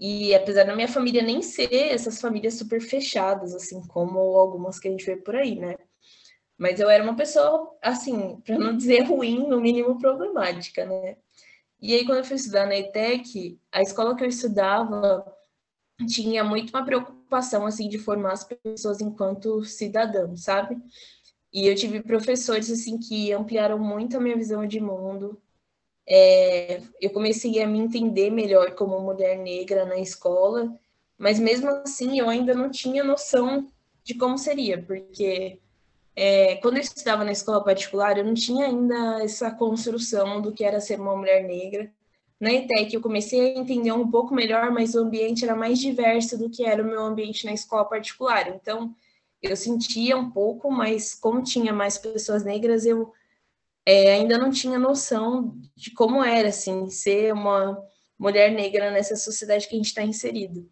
E 0.00 0.34
apesar 0.34 0.64
da 0.64 0.76
minha 0.76 0.88
família 0.88 1.22
nem 1.22 1.42
ser 1.42 1.72
essas 1.72 2.20
famílias 2.20 2.54
super 2.54 2.80
fechadas, 2.80 3.54
assim, 3.54 3.80
como 3.88 4.18
algumas 4.18 4.78
que 4.78 4.88
a 4.88 4.90
gente 4.90 5.04
vê 5.04 5.16
por 5.16 5.34
aí, 5.34 5.56
né? 5.56 5.76
Mas 6.56 6.80
eu 6.80 6.88
era 6.88 7.02
uma 7.02 7.16
pessoa, 7.16 7.76
assim, 7.82 8.40
para 8.44 8.58
não 8.58 8.76
dizer 8.76 9.02
ruim, 9.08 9.48
no 9.48 9.60
mínimo 9.60 9.98
problemática, 9.98 10.84
né? 10.86 11.16
E 11.80 11.94
aí, 11.94 12.04
quando 12.04 12.18
eu 12.18 12.24
fui 12.24 12.36
estudar 12.36 12.66
na 12.66 12.76
ETEC, 12.76 13.58
a 13.72 13.82
escola 13.82 14.16
que 14.16 14.24
eu 14.24 14.28
estudava 14.28 15.24
tinha 16.06 16.44
muito 16.44 16.70
uma 16.70 16.84
preocupação, 16.84 17.66
assim, 17.66 17.88
de 17.88 17.98
formar 17.98 18.32
as 18.32 18.44
pessoas 18.44 19.00
enquanto 19.00 19.64
cidadãos, 19.64 20.44
sabe? 20.44 20.76
E 21.52 21.66
eu 21.66 21.74
tive 21.74 22.02
professores, 22.02 22.70
assim, 22.70 22.98
que 22.98 23.32
ampliaram 23.32 23.78
muito 23.78 24.16
a 24.16 24.20
minha 24.20 24.36
visão 24.36 24.66
de 24.66 24.80
mundo, 24.80 25.40
é, 26.08 26.80
eu 27.00 27.10
comecei 27.10 27.62
a 27.62 27.66
me 27.66 27.78
entender 27.78 28.30
melhor 28.30 28.74
como 28.74 28.98
mulher 29.00 29.36
negra 29.36 29.84
na 29.84 29.98
escola, 29.98 30.74
mas 31.18 31.38
mesmo 31.38 31.68
assim 31.68 32.18
eu 32.18 32.30
ainda 32.30 32.54
não 32.54 32.70
tinha 32.70 33.04
noção 33.04 33.68
de 34.02 34.14
como 34.14 34.38
seria, 34.38 34.82
porque 34.82 35.58
é, 36.16 36.56
quando 36.56 36.76
eu 36.76 36.80
estudava 36.80 37.24
na 37.24 37.32
escola 37.32 37.62
particular, 37.62 38.16
eu 38.16 38.24
não 38.24 38.32
tinha 38.32 38.66
ainda 38.66 39.22
essa 39.22 39.50
construção 39.50 40.40
do 40.40 40.52
que 40.52 40.64
era 40.64 40.80
ser 40.80 40.98
uma 40.98 41.14
mulher 41.14 41.44
negra. 41.44 41.92
Na 42.40 42.52
ETEC 42.52 42.94
eu 42.94 43.02
comecei 43.02 43.40
a 43.40 43.58
entender 43.58 43.92
um 43.92 44.10
pouco 44.10 44.34
melhor, 44.34 44.70
mas 44.70 44.94
o 44.94 45.00
ambiente 45.00 45.44
era 45.44 45.54
mais 45.54 45.78
diverso 45.78 46.38
do 46.38 46.48
que 46.48 46.64
era 46.64 46.82
o 46.82 46.86
meu 46.86 47.02
ambiente 47.02 47.44
na 47.44 47.52
escola 47.52 47.84
particular. 47.84 48.48
Então, 48.48 48.94
eu 49.42 49.54
sentia 49.56 50.16
um 50.16 50.30
pouco, 50.30 50.70
mas 50.70 51.14
como 51.14 51.42
tinha 51.42 51.72
mais 51.72 51.98
pessoas 51.98 52.44
negras, 52.44 52.86
eu 52.86 53.12
é, 53.90 54.12
ainda 54.12 54.36
não 54.36 54.50
tinha 54.50 54.78
noção 54.78 55.58
de 55.74 55.90
como 55.92 56.22
era, 56.22 56.50
assim, 56.50 56.90
ser 56.90 57.32
uma 57.32 57.82
mulher 58.18 58.52
negra 58.52 58.90
nessa 58.90 59.16
sociedade 59.16 59.66
que 59.66 59.74
a 59.74 59.78
gente 59.78 59.86
está 59.86 60.02
inserido. 60.02 60.68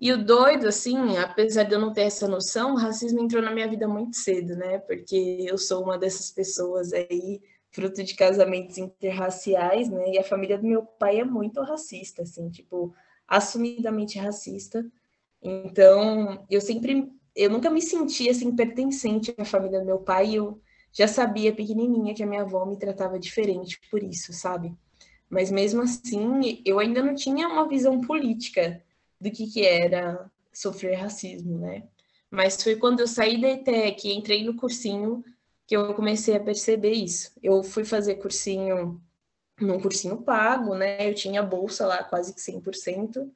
E 0.00 0.10
o 0.10 0.24
doido, 0.24 0.66
assim, 0.66 1.18
apesar 1.18 1.64
de 1.64 1.74
eu 1.74 1.78
não 1.78 1.92
ter 1.92 2.00
essa 2.00 2.26
noção, 2.26 2.72
o 2.72 2.78
racismo 2.78 3.20
entrou 3.20 3.42
na 3.42 3.50
minha 3.50 3.68
vida 3.68 3.86
muito 3.86 4.16
cedo, 4.16 4.56
né? 4.56 4.78
Porque 4.78 5.44
eu 5.46 5.58
sou 5.58 5.82
uma 5.82 5.98
dessas 5.98 6.30
pessoas 6.30 6.94
aí, 6.94 7.42
fruto 7.72 8.02
de 8.02 8.14
casamentos 8.14 8.78
interraciais, 8.78 9.90
né? 9.90 10.12
E 10.12 10.18
a 10.18 10.24
família 10.24 10.56
do 10.56 10.66
meu 10.66 10.82
pai 10.82 11.20
é 11.20 11.24
muito 11.24 11.60
racista, 11.60 12.22
assim, 12.22 12.48
tipo, 12.48 12.94
assumidamente 13.28 14.18
racista. 14.18 14.82
Então, 15.42 16.46
eu 16.48 16.62
sempre, 16.62 17.12
eu 17.36 17.50
nunca 17.50 17.68
me 17.68 17.82
senti, 17.82 18.30
assim, 18.30 18.56
pertencente 18.56 19.34
à 19.36 19.44
família 19.44 19.80
do 19.80 19.84
meu 19.84 19.98
pai, 19.98 20.32
eu 20.32 20.58
já 20.92 21.06
sabia 21.06 21.54
pequenininha 21.54 22.14
que 22.14 22.22
a 22.22 22.26
minha 22.26 22.42
avó 22.42 22.64
me 22.64 22.76
tratava 22.76 23.18
diferente 23.18 23.80
por 23.90 24.02
isso, 24.02 24.32
sabe? 24.32 24.74
Mas 25.28 25.50
mesmo 25.50 25.82
assim, 25.82 26.62
eu 26.64 26.78
ainda 26.78 27.02
não 27.02 27.14
tinha 27.14 27.48
uma 27.48 27.68
visão 27.68 28.00
política 28.00 28.82
do 29.20 29.30
que, 29.30 29.46
que 29.46 29.64
era 29.64 30.30
sofrer 30.52 30.96
racismo, 30.96 31.58
né? 31.58 31.84
Mas 32.30 32.62
foi 32.62 32.76
quando 32.76 33.00
eu 33.00 33.06
saí 33.06 33.40
da 33.40 33.48
ETEC 33.48 34.08
e 34.08 34.14
entrei 34.14 34.44
no 34.44 34.56
cursinho 34.56 35.24
que 35.66 35.76
eu 35.76 35.94
comecei 35.94 36.34
a 36.34 36.40
perceber 36.40 36.92
isso. 36.92 37.32
Eu 37.42 37.62
fui 37.62 37.84
fazer 37.84 38.16
cursinho 38.16 39.00
num 39.60 39.80
cursinho 39.80 40.16
pago, 40.22 40.74
né? 40.74 41.08
Eu 41.08 41.14
tinha 41.14 41.42
bolsa 41.42 41.86
lá 41.86 42.02
quase 42.02 42.34
que 42.34 42.40
100%. 42.40 43.30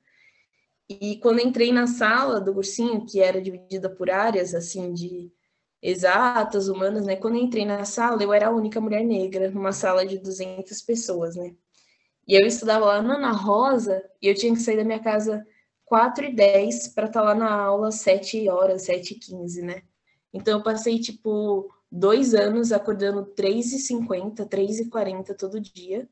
E 0.88 1.16
quando 1.18 1.40
entrei 1.40 1.72
na 1.72 1.86
sala 1.86 2.40
do 2.40 2.52
cursinho, 2.52 3.06
que 3.06 3.20
era 3.20 3.40
dividida 3.40 3.88
por 3.88 4.10
áreas, 4.10 4.54
assim, 4.54 4.92
de 4.92 5.30
exatas, 5.84 6.66
humanas, 6.66 7.04
né? 7.04 7.14
Quando 7.14 7.36
entrei 7.36 7.66
na 7.66 7.84
sala, 7.84 8.22
eu 8.22 8.32
era 8.32 8.48
a 8.48 8.50
única 8.50 8.80
mulher 8.80 9.04
negra 9.04 9.50
numa 9.50 9.70
sala 9.70 10.06
de 10.06 10.18
200 10.18 10.80
pessoas, 10.80 11.36
né? 11.36 11.54
E 12.26 12.34
eu 12.34 12.46
estudava 12.46 12.86
lá 12.86 13.02
na 13.02 13.16
Ana 13.16 13.32
Rosa 13.32 14.02
e 14.20 14.26
eu 14.26 14.34
tinha 14.34 14.54
que 14.54 14.60
sair 14.60 14.78
da 14.78 14.84
minha 14.84 14.98
casa 14.98 15.46
4 15.84 16.24
e 16.24 16.34
10 16.34 16.88
para 16.88 17.06
estar 17.06 17.20
tá 17.20 17.26
lá 17.26 17.34
na 17.34 17.52
aula 17.52 17.92
7 17.92 18.48
horas, 18.48 18.82
7 18.82 19.12
e 19.12 19.18
15, 19.18 19.62
né? 19.62 19.82
Então 20.32 20.58
eu 20.58 20.62
passei, 20.64 20.98
tipo, 20.98 21.70
dois 21.92 22.34
anos 22.34 22.72
acordando 22.72 23.26
3 23.26 23.74
e 23.74 23.78
50, 23.78 24.46
3 24.46 24.80
e 24.80 24.88
40 24.88 25.34
todo 25.34 25.60
dia 25.60 26.08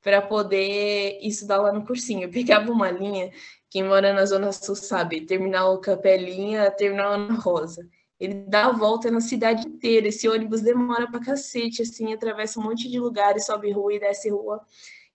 para 0.00 0.22
poder 0.22 1.18
estudar 1.22 1.58
lá 1.60 1.72
no 1.72 1.84
cursinho. 1.84 2.22
Eu 2.22 2.30
pegava 2.30 2.70
uma 2.70 2.88
linha, 2.88 3.32
quem 3.68 3.82
mora 3.82 4.12
na 4.12 4.24
Zona 4.24 4.52
Sul 4.52 4.76
sabe, 4.76 5.22
terminal 5.26 5.80
Capelinha, 5.80 6.70
terminal 6.70 7.14
Ana 7.14 7.34
Rosa. 7.34 7.84
Ele 8.18 8.34
dá 8.46 8.66
a 8.66 8.72
volta 8.72 9.10
na 9.10 9.20
cidade 9.20 9.66
inteira. 9.66 10.08
Esse 10.08 10.28
ônibus 10.28 10.60
demora 10.60 11.08
pra 11.10 11.20
cacete, 11.20 11.82
assim, 11.82 12.12
atravessa 12.12 12.58
um 12.58 12.64
monte 12.64 12.88
de 12.88 12.98
lugares, 12.98 13.46
sobe 13.46 13.70
rua 13.70 13.94
e 13.94 14.00
desce 14.00 14.30
rua. 14.30 14.60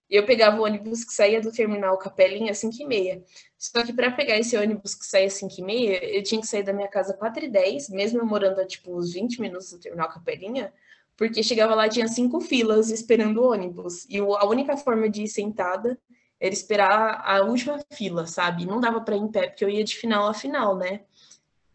Eu 0.10 0.26
pegava 0.26 0.60
o 0.60 0.64
ônibus 0.64 1.04
que 1.04 1.14
saía 1.14 1.42
do 1.42 1.52
terminal 1.52 1.98
Capelinha 1.98 2.52
às 2.52 2.60
5 2.60 2.76
e 2.80 2.86
meia. 2.86 3.24
Só 3.58 3.84
que 3.84 3.94
para 3.94 4.12
pegar 4.12 4.38
esse 4.38 4.56
ônibus 4.56 4.94
que 4.96 5.06
saía 5.06 5.28
às 5.28 5.34
5 5.34 5.54
e 5.58 5.64
meia, 5.64 6.06
eu 6.16 6.22
tinha 6.24 6.40
que 6.40 6.48
sair 6.48 6.64
da 6.64 6.74
minha 6.74 6.88
casa 6.88 7.14
4 7.14 7.46
e 7.46 7.50
10, 7.50 7.90
mesmo 7.90 8.20
eu 8.20 8.26
morando 8.26 8.60
a 8.62 8.66
tipo 8.66 8.96
uns 8.96 9.14
20 9.14 9.42
minutos 9.42 9.72
do 9.72 9.80
terminal 9.80 10.10
Capelinha, 10.10 10.72
porque 11.18 11.44
chegava 11.44 11.76
lá 11.76 11.88
tinha 11.90 12.08
cinco 12.08 12.40
filas 12.42 12.90
esperando 12.90 13.42
o 13.42 13.52
ônibus. 13.52 14.06
E 14.10 14.20
a 14.20 14.46
única 14.46 14.78
forma 14.78 15.10
de 15.10 15.24
ir 15.24 15.28
sentada 15.28 15.98
era 16.40 16.54
esperar 16.54 17.22
a 17.26 17.42
última 17.42 17.80
fila, 17.94 18.28
sabe? 18.28 18.66
Não 18.66 18.80
dava 18.80 19.02
para 19.02 19.16
ir 19.16 19.20
em 19.20 19.32
pé, 19.32 19.48
porque 19.48 19.64
eu 19.64 19.70
ia 19.70 19.84
de 19.84 19.96
final 19.96 20.28
a 20.28 20.34
final, 20.34 20.76
né? 20.76 21.02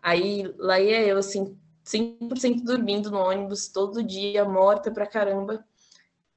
Aí 0.03 0.45
lá 0.59 0.81
ia 0.81 1.07
eu, 1.07 1.19
assim, 1.19 1.57
100% 1.85 2.65
dormindo 2.65 3.11
no 3.11 3.19
ônibus 3.19 3.69
todo 3.69 4.03
dia, 4.03 4.45
morta 4.45 4.91
pra 4.91 5.07
caramba. 5.07 5.65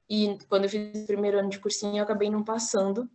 E 0.08 0.36
quando 0.48 0.64
eu 0.64 0.70
fiz 0.70 1.04
o 1.04 1.06
primeiro 1.06 1.38
ano 1.38 1.48
de 1.48 1.58
cursinho, 1.58 1.96
eu 1.96 2.02
acabei 2.02 2.30
não 2.30 2.44
passando. 2.44 3.08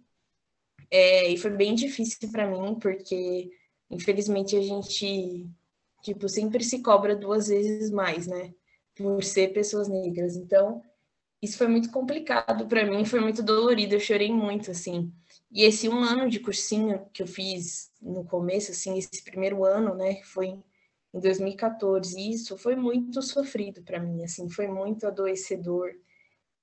É, 0.90 1.30
e 1.30 1.38
foi 1.38 1.52
bem 1.52 1.76
difícil 1.76 2.32
para 2.32 2.48
mim, 2.48 2.76
porque 2.76 3.52
infelizmente 3.90 4.56
a 4.56 4.62
gente, 4.62 5.50
tipo, 6.02 6.30
sempre 6.30 6.64
se 6.64 6.82
cobra 6.82 7.16
duas 7.16 7.48
vezes 7.48 7.92
mais, 7.92 8.28
né? 8.28 8.54
Por 8.96 9.24
ser 9.24 9.54
pessoas 9.54 9.88
negras. 9.88 10.36
Então, 10.36 10.82
isso 11.42 11.58
foi 11.58 11.68
muito 11.68 11.92
complicado 11.92 12.68
para 12.68 12.86
mim, 12.86 13.06
foi 13.06 13.20
muito 13.20 13.44
dolorido, 13.44 13.96
eu 13.96 14.00
chorei 14.00 14.32
muito, 14.32 14.72
assim. 14.72 15.12
E 15.52 15.64
esse 15.64 15.88
um 15.88 16.04
ano 16.04 16.30
de 16.30 16.40
cursinho 16.40 17.06
que 17.14 17.24
eu 17.24 17.28
fiz 17.28 17.92
no 18.02 18.26
começo, 18.26 18.72
assim, 18.72 18.98
esse 18.98 19.24
primeiro 19.24 19.64
ano, 19.64 19.96
né, 19.96 20.22
foi 20.24 20.60
em 21.14 21.20
2014, 21.20 22.20
isso 22.30 22.58
foi 22.58 22.76
muito 22.76 23.22
sofrido 23.22 23.82
para 23.82 24.00
mim, 24.00 24.24
assim, 24.24 24.50
foi 24.50 24.68
muito 24.68 25.08
adoecedor. 25.08 25.90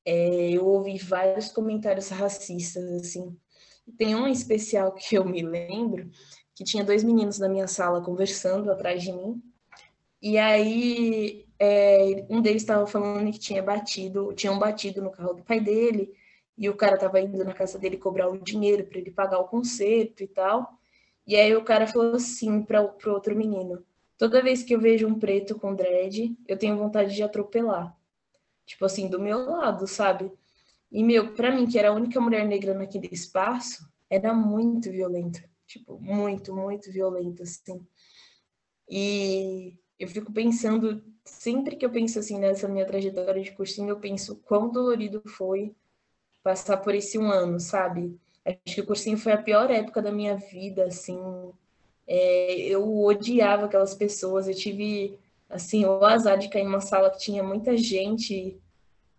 É, 0.04 0.50
eu 0.50 0.66
ouvi 0.66 0.98
vários 0.98 1.48
comentários 1.48 2.08
racistas, 2.10 2.84
assim. 2.92 3.36
Tem 3.96 4.14
um 4.14 4.28
especial 4.28 4.92
que 4.92 5.16
eu 5.16 5.24
me 5.24 5.42
lembro, 5.42 6.10
que 6.54 6.62
tinha 6.62 6.84
dois 6.84 7.02
meninos 7.02 7.38
na 7.38 7.48
minha 7.48 7.66
sala 7.66 8.02
conversando 8.02 8.70
atrás 8.70 9.02
de 9.02 9.12
mim, 9.12 9.42
e 10.20 10.38
aí 10.38 11.46
é, 11.58 12.26
um 12.30 12.40
deles 12.40 12.62
estava 12.62 12.86
falando 12.86 13.30
que 13.32 13.38
tinha 13.38 13.62
batido, 13.62 14.32
tinham 14.34 14.58
batido 14.58 15.02
no 15.02 15.10
carro 15.10 15.34
do 15.34 15.42
pai 15.42 15.60
dele, 15.60 16.14
e 16.56 16.68
o 16.68 16.76
cara 16.76 16.94
estava 16.94 17.20
indo 17.20 17.44
na 17.44 17.52
casa 17.52 17.78
dele 17.78 17.96
cobrar 17.96 18.28
o 18.28 18.38
dinheiro 18.38 18.84
para 18.86 18.98
ele 18.98 19.10
pagar 19.10 19.38
o 19.38 19.48
conserto 19.48 20.22
e 20.22 20.26
tal. 20.26 20.78
E 21.26 21.36
aí 21.36 21.54
o 21.56 21.64
cara 21.64 21.86
falou 21.86 22.14
assim 22.14 22.62
para 22.62 22.82
o 22.82 23.10
outro 23.10 23.36
menino: 23.36 23.84
toda 24.16 24.42
vez 24.42 24.62
que 24.62 24.74
eu 24.74 24.80
vejo 24.80 25.06
um 25.06 25.18
preto 25.18 25.58
com 25.58 25.74
dread, 25.74 26.36
eu 26.46 26.58
tenho 26.58 26.76
vontade 26.76 27.14
de 27.14 27.22
atropelar. 27.22 27.96
Tipo 28.66 28.84
assim, 28.84 29.08
do 29.08 29.20
meu 29.20 29.44
lado, 29.44 29.86
sabe? 29.86 30.32
E, 30.90 31.02
meu, 31.02 31.34
para 31.34 31.50
mim, 31.54 31.66
que 31.66 31.78
era 31.78 31.90
a 31.90 31.94
única 31.94 32.20
mulher 32.20 32.46
negra 32.46 32.72
naquele 32.72 33.08
espaço, 33.10 33.86
era 34.08 34.32
muito 34.32 34.90
violento. 34.90 35.42
Tipo, 35.66 35.98
muito, 35.98 36.54
muito 36.54 36.90
violento, 36.92 37.42
assim. 37.42 37.84
E 38.88 39.76
eu 39.98 40.08
fico 40.08 40.32
pensando, 40.32 41.02
sempre 41.24 41.76
que 41.76 41.84
eu 41.84 41.90
penso 41.90 42.18
assim 42.18 42.38
nessa 42.38 42.68
minha 42.68 42.86
trajetória 42.86 43.42
de 43.42 43.52
cursinho, 43.52 43.88
eu 43.88 43.98
penso 43.98 44.36
quão 44.44 44.70
dolorido 44.70 45.22
foi 45.26 45.74
passar 46.44 46.76
por 46.76 46.94
esse 46.94 47.18
um 47.18 47.30
ano, 47.30 47.58
sabe? 47.58 48.20
Acho 48.44 48.74
que 48.74 48.80
o 48.82 48.86
cursinho 48.86 49.16
foi 49.16 49.32
a 49.32 49.42
pior 49.42 49.70
época 49.70 50.02
da 50.02 50.12
minha 50.12 50.36
vida, 50.36 50.84
assim. 50.84 51.18
É, 52.06 52.54
eu 52.60 53.02
odiava 53.02 53.64
aquelas 53.64 53.94
pessoas, 53.94 54.46
eu 54.46 54.54
tive, 54.54 55.18
assim, 55.48 55.86
o 55.86 56.04
azar 56.04 56.38
de 56.38 56.50
cair 56.50 56.64
numa 56.64 56.82
sala 56.82 57.10
que 57.10 57.18
tinha 57.18 57.42
muita 57.42 57.74
gente 57.78 58.60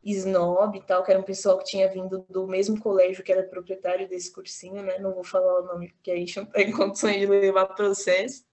snob 0.03 0.77
e 0.77 0.81
tal, 0.83 1.03
que 1.03 1.09
era 1.09 1.19
um 1.19 1.23
pessoal 1.23 1.57
que 1.57 1.65
tinha 1.65 1.89
vindo 1.89 2.23
do 2.29 2.45
mesmo 2.45 2.79
colégio 2.79 3.23
que 3.23 3.31
era 3.31 3.41
proprietário 3.41 4.07
desse 4.07 4.31
cursinho, 4.31 4.83
né? 4.83 4.99
Não 4.99 5.15
vou 5.15 5.23
falar 5.23 5.61
o 5.61 5.65
nome 5.65 5.91
porque 5.93 6.11
a 6.11 6.15
gente 6.15 6.37
não 6.37 6.45
tem 6.45 6.71
condições 6.71 7.21
de 7.21 7.25
levar 7.25 7.65
processo. 7.65 8.45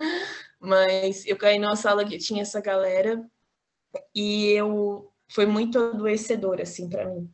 Mas 0.58 1.26
eu 1.26 1.36
caí 1.36 1.58
numa 1.58 1.76
sala 1.76 2.06
que 2.06 2.16
tinha 2.16 2.40
essa 2.40 2.60
galera 2.60 3.22
e 4.14 4.48
eu 4.52 5.12
foi 5.28 5.44
muito 5.44 5.78
adoecedor 5.78 6.58
assim 6.60 6.88
para 6.88 7.04
mim. 7.04 7.30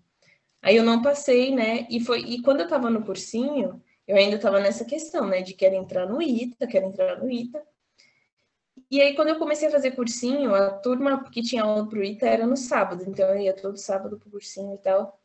Aí 0.62 0.76
eu 0.76 0.84
não 0.84 1.02
passei, 1.02 1.54
né? 1.54 1.86
E 1.90 2.00
foi 2.00 2.20
e 2.20 2.42
quando 2.42 2.60
eu 2.60 2.64
estava 2.64 2.90
no 2.90 3.04
cursinho, 3.04 3.82
eu 4.06 4.16
ainda 4.16 4.36
estava 4.36 4.60
nessa 4.60 4.84
questão, 4.84 5.26
né, 5.26 5.42
de 5.42 5.54
quero 5.54 5.74
entrar 5.74 6.06
no 6.06 6.20
ITA, 6.22 6.66
quero 6.66 6.86
entrar 6.86 7.18
no 7.18 7.30
ITA. 7.30 7.62
E 8.90 9.00
aí 9.02 9.14
quando 9.14 9.28
eu 9.28 9.38
comecei 9.38 9.68
a 9.68 9.70
fazer 9.70 9.92
cursinho, 9.92 10.54
a 10.54 10.70
turma 10.70 11.22
que 11.30 11.42
tinha 11.42 11.62
aula 11.62 11.86
pro 11.88 12.02
ITA 12.02 12.26
era 12.26 12.46
no 12.46 12.56
sábado, 12.56 13.04
então 13.06 13.28
eu 13.28 13.40
ia 13.40 13.54
todo 13.54 13.76
sábado 13.76 14.18
pro 14.18 14.30
cursinho 14.30 14.74
e 14.74 14.78
tal. 14.78 15.20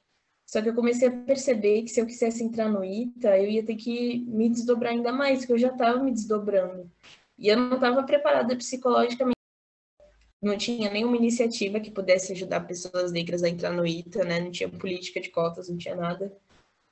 Só 0.46 0.62
que 0.62 0.70
eu 0.70 0.76
comecei 0.76 1.08
a 1.08 1.12
perceber 1.12 1.84
que 1.84 1.90
se 1.90 2.02
eu 2.02 2.06
quisesse 2.06 2.44
entrar 2.44 2.70
no 2.70 2.84
ITA, 2.84 3.38
eu 3.40 3.50
ia 3.50 3.66
ter 3.66 3.76
que 3.76 4.20
me 4.28 4.50
desdobrar 4.50 4.92
ainda 4.92 5.12
mais, 5.12 5.40
porque 5.40 5.54
eu 5.54 5.58
já 5.58 5.70
estava 5.70 6.04
me 6.04 6.12
desdobrando. 6.12 6.92
E 7.38 7.48
eu 7.48 7.58
não 7.58 7.76
estava 7.76 8.04
preparada 8.04 8.56
psicologicamente 8.56 9.33
não 10.44 10.58
tinha 10.58 10.90
nenhuma 10.92 11.18
iniciativa 11.18 11.80
que 11.80 11.92
pudesse 11.92 12.34
ajudar 12.34 12.68
pessoas 12.68 13.12
negras 13.12 13.44
a 13.44 13.50
entrar 13.50 13.72
no 13.72 13.86
ITA, 13.86 14.24
né? 14.24 14.40
Não 14.40 14.52
tinha 14.52 14.70
política 14.70 15.20
de 15.22 15.30
cotas, 15.30 15.70
não 15.70 15.78
tinha 15.78 15.96
nada. 15.96 16.36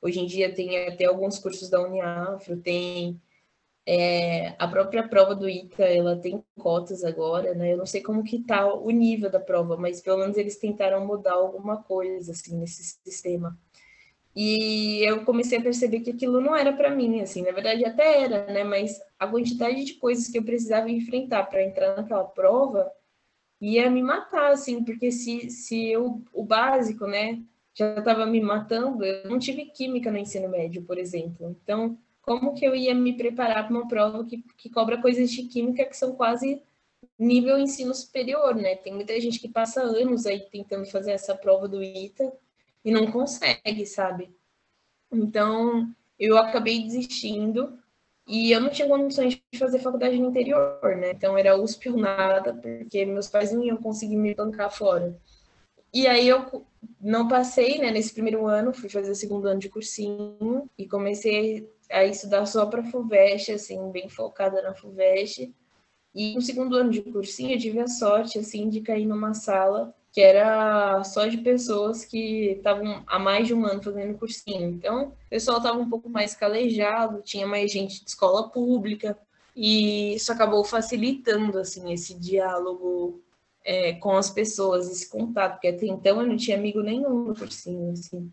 Hoje 0.02 0.20
em 0.20 0.26
dia 0.26 0.54
tem 0.54 0.88
até 0.88 1.06
alguns 1.06 1.38
cursos 1.40 1.70
da 1.70 1.82
Uniafro, 1.82 2.58
tem 2.58 3.22
é, 3.86 4.56
a 4.60 4.68
própria 4.68 5.08
prova 5.08 5.36
do 5.36 5.50
ITA, 5.50 5.84
ela 5.84 6.16
tem 6.18 6.44
cotas 6.58 7.04
agora, 7.04 7.54
né? 7.54 7.74
Eu 7.74 7.78
não 7.78 7.86
sei 7.86 8.02
como 8.02 8.24
que 8.24 8.40
tá 8.44 8.74
o 8.74 8.90
nível 8.92 9.30
da 9.30 9.40
prova, 9.40 9.78
mas 9.78 10.02
pelo 10.02 10.20
menos 10.20 10.38
eles 10.38 10.58
tentaram 10.58 11.06
mudar 11.06 11.34
alguma 11.34 11.82
coisa 11.84 12.32
assim 12.32 12.58
nesse 12.58 12.84
sistema. 13.04 13.58
E 14.36 15.04
eu 15.04 15.26
comecei 15.26 15.58
a 15.58 15.62
perceber 15.62 16.00
que 16.02 16.12
aquilo 16.12 16.40
não 16.40 16.56
era 16.56 16.72
para 16.72 16.90
mim, 16.90 17.20
assim, 17.22 17.42
na 17.42 17.52
verdade 17.52 17.84
até 17.86 18.24
era, 18.24 18.46
né? 18.48 18.64
Mas 18.64 19.00
a 19.20 19.28
quantidade 19.28 19.84
de 19.84 19.96
coisas 19.96 20.28
que 20.28 20.38
eu 20.38 20.44
precisava 20.44 20.90
enfrentar 20.90 21.44
para 21.46 21.64
entrar 21.64 21.98
naquela 21.98 22.24
prova 22.24 22.92
ia 23.62 23.90
me 23.90 24.02
matar, 24.02 24.52
assim, 24.52 24.84
porque 24.84 25.12
se, 25.12 25.50
se 25.52 25.88
eu, 25.88 26.24
o 26.34 26.44
básico, 26.44 27.06
né, 27.06 27.42
já 27.74 28.00
estava 28.00 28.26
me 28.26 28.42
matando, 28.42 29.04
eu 29.04 29.30
não 29.30 29.38
tive 29.38 29.66
química 29.66 30.12
no 30.12 30.18
ensino 30.18 30.50
médio, 30.50 30.84
por 30.84 30.98
exemplo. 30.98 31.56
Então, 31.64 31.98
como 32.22 32.54
que 32.54 32.66
eu 32.66 32.76
ia 32.76 32.94
me 32.94 33.14
preparar 33.16 33.68
para 33.68 33.76
uma 33.76 33.88
prova 33.88 34.26
que, 34.26 34.44
que 34.58 34.70
cobra 34.70 35.02
coisas 35.02 35.30
de 35.30 35.44
química 35.44 35.86
que 35.86 35.96
são 35.96 36.16
quase 36.16 36.62
nível 37.18 37.58
ensino 37.60 37.94
superior, 37.94 38.56
né? 38.56 38.76
Tem 38.76 38.94
muita 38.94 39.20
gente 39.20 39.40
que 39.40 39.48
passa 39.48 39.82
anos 39.82 40.26
aí 40.26 40.40
tentando 40.52 40.86
fazer 40.86 41.12
essa 41.12 41.36
prova 41.36 41.68
do 41.68 41.82
ITA 41.84 42.34
e 42.84 42.92
não 42.92 43.12
consegue, 43.12 43.86
sabe? 43.86 44.30
Então, 45.12 45.94
eu 46.18 46.38
acabei 46.38 46.82
desistindo 46.82 47.81
e 48.28 48.52
eu 48.52 48.62
não 48.62 48.70
tinha 48.70 48.88
condições 48.88 49.42
de 49.52 49.60
fazer 49.60 49.80
faculdade 49.80 50.18
no 50.18 50.30
interior, 50.30 50.80
né? 50.98 51.12
Então 51.12 51.38
era 51.38 51.58
USP 51.60 51.90
ou 51.90 51.98
nada, 51.98 52.54
porque 52.54 53.06
meus 53.06 53.28
pais 53.28 53.52
não 53.52 53.64
iam 53.64 53.78
conseguir 53.78 54.16
me 54.16 54.34
bancar 54.34 54.72
fora. 54.72 55.18
E 55.94 56.08
aí 56.08 56.28
eu 56.28 56.66
não 57.00 57.28
passei, 57.28 57.78
né, 57.80 57.92
nesse 57.92 58.14
primeiro 58.14 58.48
ano, 58.48 58.74
fui 58.74 58.90
fazer 58.90 59.12
o 59.12 59.16
segundo 59.16 59.48
ano 59.48 59.60
de 59.60 59.70
cursinho 59.70 60.70
e 60.78 60.88
comecei 60.88 61.70
a 61.90 62.06
estudar 62.06 62.46
só 62.46 62.66
para 62.66 62.84
FUVEST, 62.84 63.52
assim, 63.52 63.92
bem 63.92 64.08
focada 64.08 64.62
na 64.62 64.74
FUVEST. 64.74 65.54
E 66.16 66.36
no 66.36 66.42
segundo 66.42 66.76
ano 66.78 66.92
de 66.92 67.02
cursinho 67.02 67.56
eu 67.56 67.60
tive 67.60 67.80
a 67.80 67.88
sorte, 67.88 68.40
assim, 68.40 68.70
de 68.70 68.82
cair 68.82 69.06
numa 69.06 69.34
sala 69.34 69.94
que 70.12 70.20
era 70.20 71.04
só 71.04 71.26
de 71.26 71.38
pessoas 71.38 72.04
que 72.04 72.54
estavam 72.58 73.04
há 73.08 73.18
mais 73.18 73.48
de 73.48 73.54
um 73.54 73.66
ano 73.66 73.82
fazendo 73.82 74.18
cursinho. 74.18 74.70
Então, 74.70 75.10
o 75.10 75.30
pessoal 75.30 75.58
estava 75.58 75.78
um 75.80 75.90
pouco 75.90 76.10
mais 76.10 76.36
calejado, 76.36 77.22
tinha 77.22 77.48
mais 77.48 77.72
gente 77.72 78.04
de 78.04 78.10
escola 78.10 78.50
pública, 78.50 79.18
e 79.56 80.16
isso 80.16 80.32
acabou 80.32 80.64
facilitando 80.64 81.60
assim 81.60 81.92
esse 81.92 82.14
diálogo 82.14 83.22
é, 83.64 83.94
com 83.94 84.12
as 84.18 84.30
pessoas, 84.30 84.90
esse 84.90 85.10
contato, 85.10 85.54
porque 85.54 85.68
até 85.68 85.86
então 85.86 86.22
eu 86.22 86.28
não 86.28 86.38
tinha 86.38 86.58
amigo 86.58 86.82
nenhum 86.82 87.26
no 87.26 87.36
cursinho, 87.36 87.92
assim. 87.92 88.32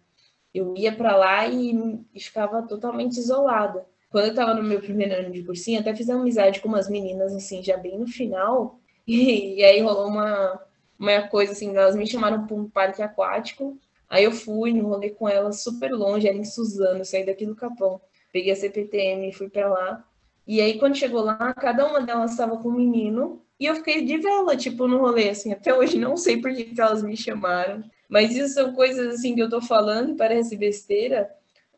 Eu 0.54 0.74
ia 0.76 0.92
para 0.92 1.16
lá 1.16 1.46
e, 1.46 1.72
e, 2.14 2.20
ficava 2.20 2.62
totalmente 2.62 3.18
isolada. 3.18 3.86
Quando 4.10 4.24
eu 4.24 4.30
estava 4.30 4.54
no 4.54 4.62
meu 4.62 4.80
primeiro 4.80 5.14
ano 5.14 5.30
de 5.30 5.42
cursinho, 5.44 5.80
até 5.80 5.94
fiz 5.94 6.08
amizade 6.08 6.60
com 6.60 6.68
umas 6.68 6.88
meninas, 6.88 7.34
assim, 7.34 7.62
já 7.62 7.76
bem 7.76 7.98
no 7.98 8.06
final, 8.06 8.80
e, 9.06 9.56
e 9.56 9.64
aí 9.64 9.80
rolou 9.80 10.08
uma, 10.08 10.60
uma 10.98 11.28
coisa 11.28 11.52
assim, 11.52 11.76
elas 11.76 11.96
me 11.96 12.06
chamaram 12.06 12.46
para 12.46 12.56
um 12.56 12.68
parque 12.68 13.02
aquático, 13.02 13.78
aí 14.08 14.24
eu 14.24 14.32
fui 14.32 14.72
no 14.72 14.88
rolê 14.88 15.10
com 15.10 15.28
elas 15.28 15.62
super 15.62 15.92
longe, 15.92 16.28
era 16.28 16.36
em 16.36 16.44
Suzano, 16.44 17.04
saí 17.04 17.24
daqui 17.24 17.46
do 17.46 17.54
Capão, 17.54 18.00
peguei 18.32 18.52
a 18.52 18.56
CPTM 18.56 19.28
e 19.28 19.32
fui 19.32 19.48
para 19.48 19.68
lá, 19.68 20.04
e 20.48 20.62
aí, 20.62 20.78
quando 20.78 20.96
chegou 20.96 21.22
lá, 21.22 21.52
cada 21.52 21.86
uma 21.86 22.00
delas 22.00 22.30
estava 22.30 22.56
com 22.56 22.70
um 22.70 22.72
menino. 22.72 23.42
E 23.60 23.66
eu 23.66 23.74
fiquei 23.74 24.02
de 24.02 24.16
vela, 24.16 24.56
tipo, 24.56 24.88
no 24.88 24.98
rolê, 24.98 25.28
assim. 25.28 25.52
Até 25.52 25.74
hoje 25.74 25.98
não 25.98 26.16
sei 26.16 26.40
por 26.40 26.50
que, 26.54 26.64
que 26.64 26.80
elas 26.80 27.02
me 27.02 27.14
chamaram. 27.14 27.84
Mas 28.08 28.34
isso 28.34 28.54
são 28.54 28.72
coisas, 28.72 29.14
assim, 29.14 29.34
que 29.34 29.42
eu 29.42 29.50
tô 29.50 29.60
falando 29.60 30.16
parece 30.16 30.56
besteira. 30.56 31.28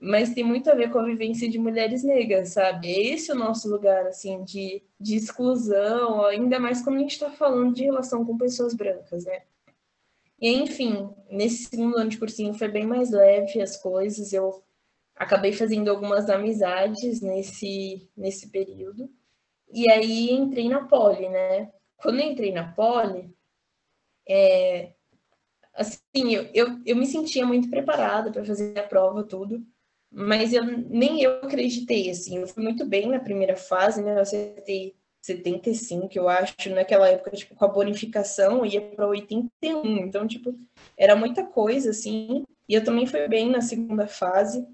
Mas 0.00 0.32
tem 0.32 0.42
muito 0.42 0.70
a 0.70 0.74
ver 0.74 0.90
com 0.90 0.98
a 0.98 1.04
vivência 1.04 1.48
de 1.48 1.58
mulheres 1.58 2.02
negras, 2.02 2.50
sabe? 2.50 2.88
É 2.88 3.00
esse 3.12 3.30
o 3.30 3.34
nosso 3.34 3.68
lugar, 3.68 4.06
assim, 4.06 4.42
de, 4.44 4.82
de 4.98 5.16
exclusão. 5.16 6.24
Ainda 6.24 6.58
mais 6.58 6.82
quando 6.82 6.96
a 6.96 7.00
gente 7.00 7.12
está 7.12 7.30
falando 7.30 7.74
de 7.74 7.84
relação 7.84 8.24
com 8.24 8.38
pessoas 8.38 8.72
brancas, 8.74 9.26
né? 9.26 9.42
E, 10.40 10.48
enfim, 10.54 11.10
nesse 11.30 11.64
segundo 11.64 11.98
ano 11.98 12.08
de 12.08 12.18
cursinho 12.18 12.54
foi 12.54 12.68
bem 12.68 12.86
mais 12.86 13.10
leve 13.10 13.60
as 13.60 13.76
coisas. 13.76 14.32
Eu 14.32 14.64
acabei 15.14 15.52
fazendo 15.52 15.90
algumas 15.90 16.30
amizades 16.30 17.20
nesse, 17.20 18.10
nesse 18.16 18.48
período. 18.48 19.10
E 19.72 19.90
aí 19.90 20.30
entrei 20.32 20.68
na 20.68 20.86
Poli, 20.86 21.28
né? 21.28 21.70
Quando 21.98 22.20
entrei 22.20 22.52
na 22.52 22.72
Poli, 22.72 23.34
é, 24.26 24.94
assim, 25.74 26.00
eu, 26.34 26.48
eu, 26.54 26.80
eu 26.86 26.96
me 26.96 27.06
sentia 27.06 27.44
muito 27.46 27.68
preparada 27.68 28.32
para 28.32 28.44
fazer 28.44 28.78
a 28.78 28.82
prova, 28.86 29.22
tudo, 29.24 29.64
mas 30.10 30.52
eu, 30.52 30.64
nem 30.64 31.22
eu 31.22 31.38
acreditei, 31.42 32.10
assim, 32.10 32.38
eu 32.38 32.46
fui 32.46 32.62
muito 32.62 32.84
bem 32.84 33.08
na 33.08 33.20
primeira 33.20 33.56
fase, 33.56 34.02
né? 34.02 34.14
Eu 34.14 34.20
acertei 34.20 34.94
75, 35.22 36.08
eu 36.14 36.28
acho, 36.28 36.54
naquela 36.70 37.08
época, 37.08 37.30
tipo, 37.32 37.54
com 37.54 37.64
a 37.64 37.68
bonificação, 37.68 38.64
ia 38.64 38.80
para 38.80 39.06
81, 39.06 39.98
então, 39.98 40.26
tipo, 40.26 40.58
era 40.96 41.14
muita 41.14 41.44
coisa, 41.44 41.90
assim, 41.90 42.44
e 42.68 42.74
eu 42.74 42.84
também 42.84 43.06
fui 43.06 43.28
bem 43.28 43.50
na 43.50 43.60
segunda 43.60 44.06
fase, 44.06 44.66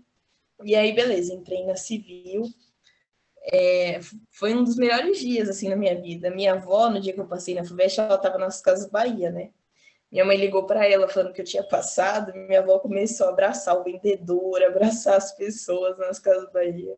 e 0.64 0.74
aí, 0.74 0.92
beleza, 0.92 1.34
entrei 1.34 1.64
na 1.66 1.76
civil. 1.76 2.44
É, 3.52 4.00
foi 4.30 4.54
um 4.54 4.64
dos 4.64 4.76
melhores 4.76 5.18
dias, 5.18 5.48
assim, 5.48 5.68
na 5.68 5.76
minha 5.76 6.00
vida. 6.00 6.30
Minha 6.30 6.54
avó, 6.54 6.90
no 6.90 7.00
dia 7.00 7.12
que 7.12 7.20
eu 7.20 7.26
passei 7.26 7.54
na 7.54 7.64
FUVEST, 7.64 8.00
ela 8.00 8.14
estava 8.16 8.38
nas 8.38 8.60
Casas 8.60 8.90
Bahia, 8.90 9.30
né? 9.30 9.50
Minha 10.10 10.24
mãe 10.24 10.36
ligou 10.36 10.64
para 10.66 10.86
ela 10.86 11.08
falando 11.08 11.32
que 11.32 11.40
eu 11.40 11.44
tinha 11.44 11.64
passado. 11.64 12.32
Minha 12.32 12.60
avó 12.60 12.78
começou 12.78 13.26
a 13.26 13.30
abraçar 13.30 13.78
o 13.78 13.84
vendedor, 13.84 14.62
abraçar 14.62 15.16
as 15.16 15.32
pessoas 15.32 15.98
nas 15.98 16.18
Casas 16.18 16.50
Bahia. 16.52 16.96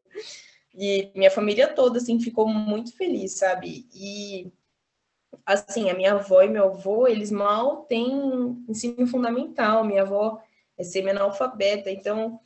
E 0.74 1.10
minha 1.14 1.30
família 1.30 1.74
toda, 1.74 1.98
assim, 1.98 2.20
ficou 2.20 2.46
muito 2.46 2.96
feliz, 2.96 3.38
sabe? 3.38 3.88
E, 3.92 4.52
assim, 5.44 5.90
a 5.90 5.94
minha 5.94 6.12
avó 6.12 6.42
e 6.42 6.48
meu 6.48 6.66
avô, 6.66 7.08
eles 7.08 7.30
mal 7.30 7.84
têm 7.84 8.64
ensino 8.68 9.06
fundamental. 9.06 9.84
Minha 9.84 10.02
avó 10.02 10.40
é 10.76 10.84
semi-analfabeta, 10.84 11.90
então 11.90 12.38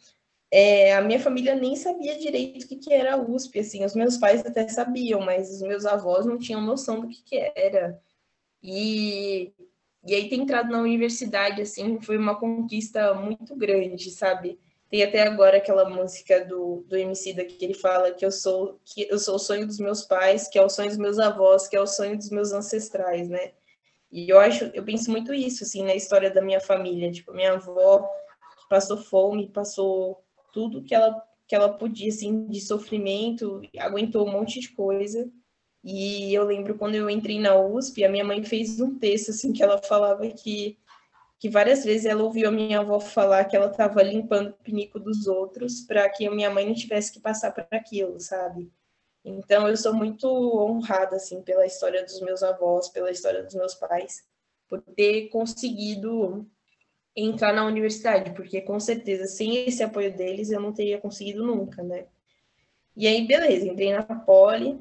é, 0.51 0.95
a 0.95 1.01
minha 1.01 1.19
família 1.19 1.55
nem 1.55 1.75
sabia 1.75 2.19
direito 2.19 2.65
o 2.65 2.69
que, 2.69 2.77
que 2.77 2.93
era 2.93 3.15
a 3.15 3.17
USP, 3.17 3.61
assim, 3.61 3.85
os 3.85 3.95
meus 3.95 4.19
pais 4.19 4.45
até 4.45 4.69
sabiam, 4.69 5.21
mas 5.21 5.51
os 5.51 5.63
meus 5.63 5.87
avós 5.87 6.27
não 6.27 6.39
tinham 6.39 6.61
noção 6.61 7.01
do 7.01 7.09
que, 7.09 7.23
que 7.23 7.53
era. 7.57 7.99
E, 8.63 9.53
e 10.05 10.15
aí 10.15 10.29
ter 10.29 10.37
entrado 10.37 10.71
na 10.71 10.81
universidade, 10.81 11.63
assim, 11.63 12.01
foi 12.01 12.17
uma 12.17 12.35
conquista 12.35 13.15
muito 13.15 13.55
grande, 13.55 14.11
sabe? 14.11 14.59
Tem 14.91 15.03
até 15.03 15.23
agora 15.23 15.57
aquela 15.57 15.89
música 15.89 16.45
do, 16.45 16.85
do 16.89 16.97
MC 16.97 17.33
da 17.33 17.45
que 17.45 17.65
ele 17.65 17.75
fala 17.75 18.13
que 18.13 18.27
eu 18.27 18.31
sou 18.31 18.79
que 18.85 19.07
eu 19.09 19.19
sou 19.19 19.37
o 19.37 19.39
sonho 19.39 19.67
dos 19.67 19.79
meus 19.79 20.03
pais, 20.03 20.49
que 20.49 20.59
é 20.59 20.63
o 20.63 20.69
sonho 20.69 20.89
dos 20.89 20.99
meus 20.99 21.19
avós, 21.19 21.67
que 21.67 21.77
é 21.77 21.81
o 21.81 21.87
sonho 21.87 22.17
dos 22.17 22.31
meus 22.31 22.53
ancestrais, 22.53 23.29
né? 23.29 23.53
E 24.11 24.29
eu 24.29 24.39
acho, 24.39 24.65
eu 24.75 24.85
penso 24.85 25.11
muito 25.11 25.33
isso 25.33 25.65
assim 25.65 25.83
na 25.83 25.95
história 25.95 26.31
da 26.31 26.43
minha 26.43 26.61
família, 26.61 27.11
tipo, 27.11 27.33
minha 27.33 27.55
avó 27.55 28.07
passou 28.69 28.97
fome, 28.97 29.49
passou 29.49 30.23
tudo 30.53 30.83
que 30.83 30.95
ela, 30.95 31.23
que 31.47 31.55
ela 31.55 31.69
podia, 31.71 32.09
assim, 32.09 32.47
de 32.47 32.61
sofrimento, 32.61 33.61
aguentou 33.79 34.27
um 34.27 34.33
monte 34.33 34.61
de 34.61 34.71
coisa. 34.71 35.31
E 35.85 36.33
eu 36.33 36.45
lembro 36.45 36.77
quando 36.77 36.95
eu 36.95 37.11
entrei 37.11 37.41
na 37.41 37.57
USP, 37.57 38.05
a 38.05 38.09
minha 38.09 38.25
mãe 38.25 38.43
fez 38.45 38.81
um 38.81 38.97
texto, 38.99 39.31
assim, 39.31 39.53
que 39.53 39.63
ela 39.63 39.83
falava 39.83 40.27
que, 40.29 40.79
que 41.39 41.49
várias 41.49 41.85
vezes 41.85 42.07
ela 42.07 42.23
ouviu 42.23 42.49
a 42.49 42.53
minha 42.53 42.81
avó 42.81 43.01
falar 43.01 43.45
que 43.47 43.57
ela 43.57 43.71
estava 43.71 44.03
limpando 44.03 44.51
o 44.51 44.63
pinico 44.65 45.01
dos 45.01 45.27
outros 45.27 45.81
para 45.81 46.09
que 46.09 46.27
a 46.27 46.31
minha 46.31 46.51
mãe 46.51 46.67
não 46.67 46.75
tivesse 46.75 47.13
que 47.13 47.19
passar 47.21 47.51
por 47.53 47.67
aquilo, 47.73 48.21
sabe? 48.21 48.71
Então, 49.25 49.69
eu 49.69 49.77
sou 49.77 49.95
muito 49.95 50.27
honrada, 50.27 51.17
assim, 51.17 51.43
pela 51.43 51.67
história 51.67 52.05
dos 52.05 52.21
meus 52.21 52.43
avós, 52.43 52.89
pela 52.89 53.11
história 53.11 53.43
dos 53.43 53.55
meus 53.55 53.75
pais, 53.75 54.25
por 54.69 54.81
ter 54.81 55.29
conseguido 55.29 56.47
entrar 57.15 57.53
na 57.53 57.65
universidade, 57.65 58.33
porque 58.33 58.61
com 58.61 58.81
certeza 58.81 59.27
sem 59.27 59.67
esse 59.67 59.83
apoio 59.83 60.17
deles 60.17 60.51
eu 60.51 60.61
não 60.61 60.73
teria 60.73 60.99
conseguido 60.99 61.45
nunca, 61.45 61.83
né? 61.83 62.07
E 62.97 63.07
aí, 63.07 63.27
beleza, 63.27 63.67
entrei 63.67 63.93
na 63.93 64.03
Poli, 64.03 64.79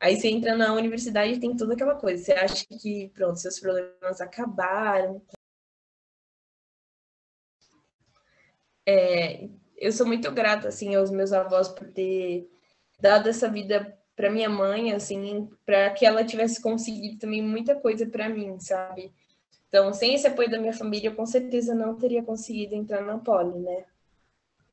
aí 0.00 0.16
você 0.16 0.28
entra 0.28 0.56
na 0.56 0.72
universidade 0.74 1.34
e 1.34 1.40
tem 1.40 1.56
toda 1.56 1.74
aquela 1.74 1.94
coisa, 1.94 2.22
você 2.22 2.32
acha 2.32 2.64
que, 2.66 3.10
pronto, 3.14 3.38
seus 3.38 3.58
problemas 3.58 4.20
acabaram. 4.20 5.22
É, 8.86 9.48
eu 9.76 9.92
sou 9.92 10.06
muito 10.06 10.30
grata, 10.32 10.68
assim, 10.68 10.94
aos 10.94 11.10
meus 11.10 11.32
avós 11.32 11.68
por 11.68 11.88
ter 11.88 12.48
dado 13.00 13.28
essa 13.28 13.48
vida 13.48 13.96
para 14.16 14.30
minha 14.30 14.50
mãe, 14.50 14.92
assim, 14.92 15.48
para 15.64 15.90
que 15.90 16.04
ela 16.04 16.24
tivesse 16.24 16.60
conseguido 16.60 17.18
também 17.18 17.42
muita 17.42 17.76
coisa 17.76 18.04
para 18.06 18.28
mim, 18.28 18.58
sabe? 18.58 19.12
Então, 19.68 19.92
sem 19.92 20.14
esse 20.14 20.26
apoio 20.26 20.50
da 20.50 20.58
minha 20.58 20.72
família, 20.72 21.08
eu 21.08 21.14
com 21.14 21.26
certeza 21.26 21.74
não 21.74 21.94
teria 21.96 22.22
conseguido 22.22 22.74
entrar 22.74 23.02
na 23.02 23.18
Poli, 23.18 23.58
né? 23.58 23.84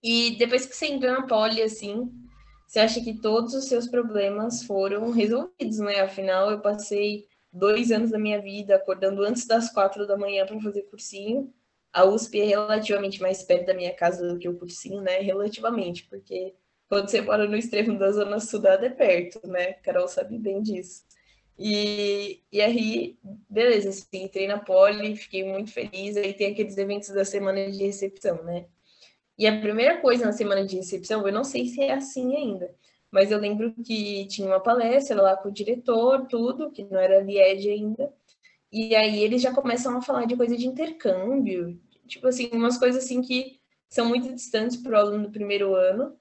E 0.02 0.36
depois 0.38 0.66
que 0.66 0.76
você 0.76 0.88
entra 0.88 1.12
na 1.12 1.28
Poli, 1.28 1.62
assim, 1.62 2.12
você 2.68 2.80
acha 2.80 3.02
que 3.02 3.14
todos 3.14 3.54
os 3.54 3.66
seus 3.66 3.88
problemas 3.88 4.64
foram 4.64 5.12
resolvidos, 5.12 5.80
né? 5.80 6.02
Afinal, 6.02 6.52
eu 6.52 6.60
passei 6.60 7.28
dois 7.52 7.92
anos 7.92 8.12
da 8.12 8.20
minha 8.20 8.42
vida 8.42 8.76
acordando 8.76 9.24
antes 9.24 9.46
das 9.48 9.72
quatro 9.72 10.06
da 10.06 10.18
manhã 10.18 10.46
para 10.46 10.60
fazer 10.60 10.84
cursinho. 10.84 11.54
A 11.94 12.04
USP 12.06 12.42
é 12.42 12.46
relativamente 12.46 13.22
mais 13.22 13.42
perto 13.44 13.68
da 13.68 13.74
minha 13.74 13.94
casa 13.94 14.28
do 14.28 14.38
que 14.38 14.50
o 14.50 14.58
cursinho, 14.58 15.02
né? 15.02 15.20
Relativamente, 15.20 16.06
porque 16.10 16.54
quando 16.90 17.10
você 17.10 17.22
mora 17.22 17.48
no 17.48 17.56
extremo 17.56 17.98
da 17.98 18.12
Zona 18.12 18.40
Sul, 18.40 18.62
é 18.66 18.90
perto, 18.90 19.48
né? 19.48 19.74
Carol 19.74 20.08
sabe 20.08 20.38
bem 20.38 20.62
disso. 20.62 21.04
E, 21.58 22.42
e 22.52 22.62
aí, 22.62 23.18
beleza, 23.50 23.90
assim, 23.90 24.24
entrei 24.24 24.48
na 24.48 24.60
Poli, 24.60 25.16
fiquei 25.16 25.44
muito 25.46 25.72
feliz. 25.72 26.18
Aí 26.18 26.34
tem 26.34 26.52
aqueles 26.52 26.78
eventos 26.78 27.10
da 27.10 27.24
semana 27.24 27.72
de 27.72 27.84
recepção, 27.86 28.44
né? 28.44 28.66
E 29.38 29.48
a 29.48 29.60
primeira 29.60 30.00
coisa 30.02 30.26
na 30.26 30.32
semana 30.32 30.66
de 30.66 30.78
recepção, 30.78 31.28
eu 31.28 31.34
não 31.34 31.44
sei 31.44 31.68
se 31.68 31.82
é 31.82 31.94
assim 31.94 32.36
ainda, 32.36 32.74
mas 33.12 33.32
eu 33.32 33.40
lembro 33.40 33.74
que 33.84 34.26
tinha 34.28 34.48
uma 34.48 34.60
palestra 34.62 35.22
lá 35.22 35.36
com 35.38 35.50
o 35.50 35.52
diretor, 35.52 36.26
tudo, 36.28 36.72
que 36.72 36.84
não 36.84 37.00
era 37.00 37.22
Lied 37.22 37.70
ainda. 37.70 38.14
E 38.72 38.96
aí 38.96 39.24
eles 39.24 39.42
já 39.42 39.54
começam 39.54 39.98
a 39.98 40.02
falar 40.02 40.26
de 40.26 40.36
coisa 40.38 40.58
de 40.58 40.68
intercâmbio, 40.68 41.80
tipo 42.08 42.28
assim, 42.28 42.50
umas 42.54 42.78
coisas 42.78 43.04
assim 43.04 43.22
que 43.22 43.60
são 43.90 44.08
muito 44.08 44.34
distantes 44.34 44.78
para 44.78 44.94
o 44.94 44.96
aluno 44.98 45.24
do 45.26 45.32
primeiro 45.32 45.76
ano 45.76 46.18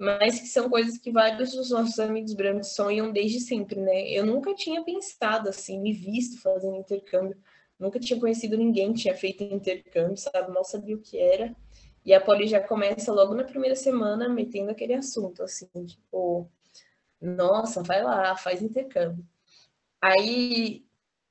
mas 0.00 0.40
que 0.40 0.46
são 0.46 0.70
coisas 0.70 0.96
que 0.96 1.10
vários 1.12 1.52
dos 1.52 1.70
nossos 1.70 1.98
amigos 1.98 2.32
brancos 2.32 2.74
sonham 2.74 3.12
desde 3.12 3.38
sempre, 3.38 3.78
né? 3.78 4.08
Eu 4.10 4.24
nunca 4.24 4.54
tinha 4.54 4.82
pensado 4.82 5.50
assim, 5.50 5.78
me 5.78 5.92
visto 5.92 6.40
fazendo 6.40 6.76
intercâmbio, 6.76 7.36
nunca 7.78 8.00
tinha 8.00 8.18
conhecido 8.18 8.56
ninguém 8.56 8.94
que 8.94 9.00
tinha 9.02 9.14
feito 9.14 9.44
intercâmbio, 9.44 10.16
sabe? 10.16 10.50
Mal 10.52 10.64
sabia 10.64 10.96
o 10.96 11.02
que 11.02 11.18
era. 11.18 11.54
E 12.04 12.14
a 12.14 12.20
Poli 12.20 12.46
já 12.46 12.60
começa 12.60 13.12
logo 13.12 13.34
na 13.34 13.44
primeira 13.44 13.76
semana 13.76 14.28
metendo 14.28 14.70
aquele 14.70 14.94
assunto, 14.94 15.42
assim, 15.42 15.68
tipo, 15.86 16.50
nossa, 17.20 17.82
vai 17.82 18.02
lá, 18.02 18.36
faz 18.36 18.62
intercâmbio. 18.62 19.24
Aí 20.00 20.84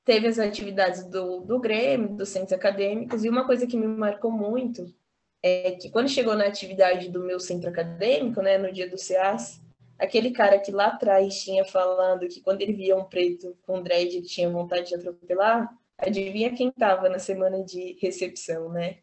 teve 0.06 0.28
as 0.28 0.40
atividades 0.40 1.06
do, 1.06 1.42
do 1.42 1.60
Grêmio, 1.60 2.16
dos 2.16 2.30
centros 2.30 2.54
acadêmicos, 2.54 3.24
e 3.24 3.30
uma 3.30 3.46
coisa 3.46 3.66
que 3.66 3.78
me 3.78 3.88
marcou 3.88 4.32
muito 4.32 4.94
é 5.42 5.72
que 5.72 5.90
quando 5.90 6.10
chegou 6.10 6.36
na 6.36 6.46
atividade 6.46 7.10
do 7.10 7.24
meu 7.24 7.40
centro 7.40 7.70
acadêmico, 7.70 8.42
né, 8.42 8.58
no 8.58 8.72
dia 8.72 8.90
do 8.90 8.98
CEAS, 8.98 9.62
aquele 9.98 10.32
cara 10.32 10.60
que 10.60 10.72
lá 10.72 10.88
atrás 10.88 11.42
tinha 11.42 11.66
falando 11.66 12.28
que 12.28 12.42
quando 12.42 12.62
ele 12.62 12.74
via 12.74 12.96
um 12.96 13.04
preto 13.04 13.58
com 13.64 13.82
dread 13.82 14.22
tinha 14.24 14.50
vontade 14.50 14.90
de 14.90 14.96
atropelar, 14.96 15.70
adivinha 15.98 16.56
quem 16.56 16.70
estava 16.70 17.10
na 17.10 17.20
semana 17.20 17.64
de 17.64 17.98
recepção, 18.02 18.70
né? 18.70 18.98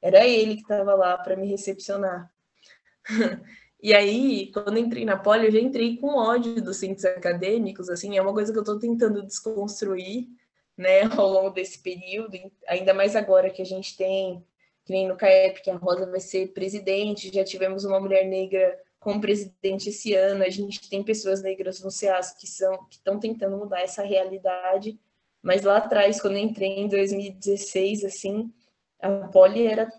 Era 0.00 0.26
ele 0.26 0.54
que 0.54 0.62
estava 0.62 0.94
lá 0.94 1.18
para 1.18 1.36
me 1.36 1.46
recepcionar. 1.46 2.32
e 3.82 3.94
aí, 3.94 4.50
quando 4.52 4.78
entrei 4.78 5.04
na 5.04 5.16
Poli, 5.16 5.46
eu 5.46 5.52
já 5.52 5.60
entrei 5.60 5.96
com 5.96 6.16
ódio 6.16 6.62
dos 6.62 6.76
centros 6.76 7.04
acadêmicos, 7.04 7.88
assim, 7.88 8.16
é 8.16 8.22
uma 8.22 8.32
coisa 8.32 8.52
que 8.52 8.58
eu 8.58 8.62
estou 8.62 8.78
tentando 8.78 9.24
desconstruir, 9.24 10.28
né, 10.76 11.02
ao 11.16 11.28
longo 11.28 11.50
desse 11.50 11.82
período, 11.82 12.38
ainda 12.66 12.94
mais 12.94 13.16
agora 13.16 13.50
que 13.50 13.62
a 13.62 13.66
gente 13.66 13.96
tem, 13.96 14.44
que 14.84 14.92
nem 14.92 15.08
no 15.08 15.16
CAEP, 15.16 15.62
que 15.62 15.70
a 15.70 15.76
Rosa 15.76 16.06
vai 16.06 16.20
ser 16.20 16.52
presidente, 16.52 17.34
já 17.34 17.44
tivemos 17.44 17.84
uma 17.84 18.00
mulher 18.00 18.24
negra 18.24 18.78
como 19.00 19.20
presidente 19.20 19.90
esse 19.90 20.14
ano, 20.14 20.42
a 20.42 20.48
gente 20.48 20.88
tem 20.88 21.02
pessoas 21.02 21.42
negras 21.42 21.80
no 21.82 21.90
CEAS 21.90 22.34
que 22.34 22.46
são 22.46 22.84
que 22.86 22.96
estão 22.96 23.18
tentando 23.18 23.56
mudar 23.56 23.80
essa 23.80 24.02
realidade, 24.02 24.98
mas 25.42 25.62
lá 25.62 25.76
atrás, 25.78 26.20
quando 26.20 26.36
eu 26.36 26.42
entrei 26.42 26.80
em 26.80 26.88
2016, 26.88 28.04
assim, 28.04 28.52
a 29.00 29.28
Poli 29.28 29.66
era 29.66 29.90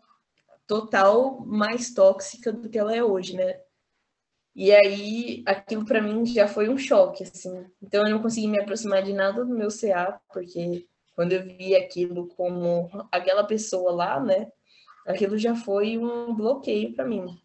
total 0.68 1.40
mais 1.46 1.94
tóxica 1.94 2.52
do 2.52 2.70
que 2.70 2.78
ela 2.78 2.96
é 2.96 3.04
hoje, 3.04 3.36
né? 3.36 3.60
E 4.56 4.72
aí, 4.74 5.44
aquilo 5.46 5.86
para 5.86 6.02
mim 6.02 6.26
já 6.26 6.48
foi 6.48 6.70
um 6.70 6.78
choque, 6.78 7.24
assim. 7.24 7.66
Então, 7.82 8.06
eu 8.06 8.12
não 8.12 8.22
consegui 8.22 8.48
me 8.48 8.60
aproximar 8.60 9.02
de 9.04 9.14
nada 9.14 9.46
do 9.46 9.56
meu 9.56 9.70
CA, 9.70 10.20
porque 10.34 10.86
quando 11.16 11.34
eu 11.34 11.44
vi 11.44 11.76
aquilo 11.76 12.28
como 12.28 12.90
aquela 13.12 13.44
pessoa 13.44 13.92
lá, 13.92 14.20
né? 14.20 14.52
Aquilo 15.08 15.38
já 15.38 15.56
foi 15.56 15.98
um 15.98 16.36
bloqueio 16.36 16.94
para 16.94 17.06
mim. 17.06 17.40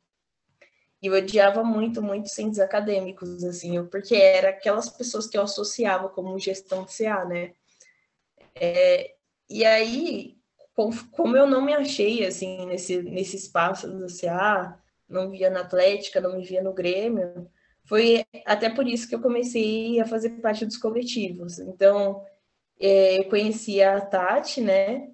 E 1.00 1.06
eu 1.06 1.14
odiava 1.14 1.62
muito, 1.62 2.02
muito 2.02 2.28
centros 2.28 2.58
acadêmicos, 2.58 3.44
assim, 3.44 3.84
porque 3.86 4.16
era 4.16 4.50
aquelas 4.50 4.88
pessoas 4.88 5.26
que 5.26 5.36
eu 5.36 5.42
associava 5.42 6.08
como 6.08 6.38
gestão 6.38 6.84
de 6.84 6.96
CA, 6.96 7.24
né? 7.24 7.52
É, 8.54 9.14
e 9.48 9.64
aí, 9.64 10.33
como 10.74 11.36
eu 11.36 11.46
não 11.46 11.62
me 11.62 11.72
achei, 11.72 12.26
assim, 12.26 12.66
nesse, 12.66 13.02
nesse 13.02 13.36
espaço 13.36 13.88
do 13.88 14.06
CA, 14.06 14.78
não 15.08 15.30
via 15.30 15.48
na 15.50 15.60
Atlética, 15.60 16.20
não 16.20 16.36
me 16.36 16.44
via 16.44 16.62
no 16.62 16.72
Grêmio, 16.72 17.48
foi 17.84 18.24
até 18.44 18.68
por 18.70 18.86
isso 18.88 19.08
que 19.08 19.14
eu 19.14 19.20
comecei 19.20 20.00
a 20.00 20.06
fazer 20.06 20.30
parte 20.40 20.64
dos 20.66 20.76
coletivos. 20.76 21.58
Então, 21.58 22.24
é, 22.80 23.18
eu 23.18 23.28
conheci 23.28 23.82
a 23.82 24.00
Tati, 24.00 24.60
né, 24.60 25.10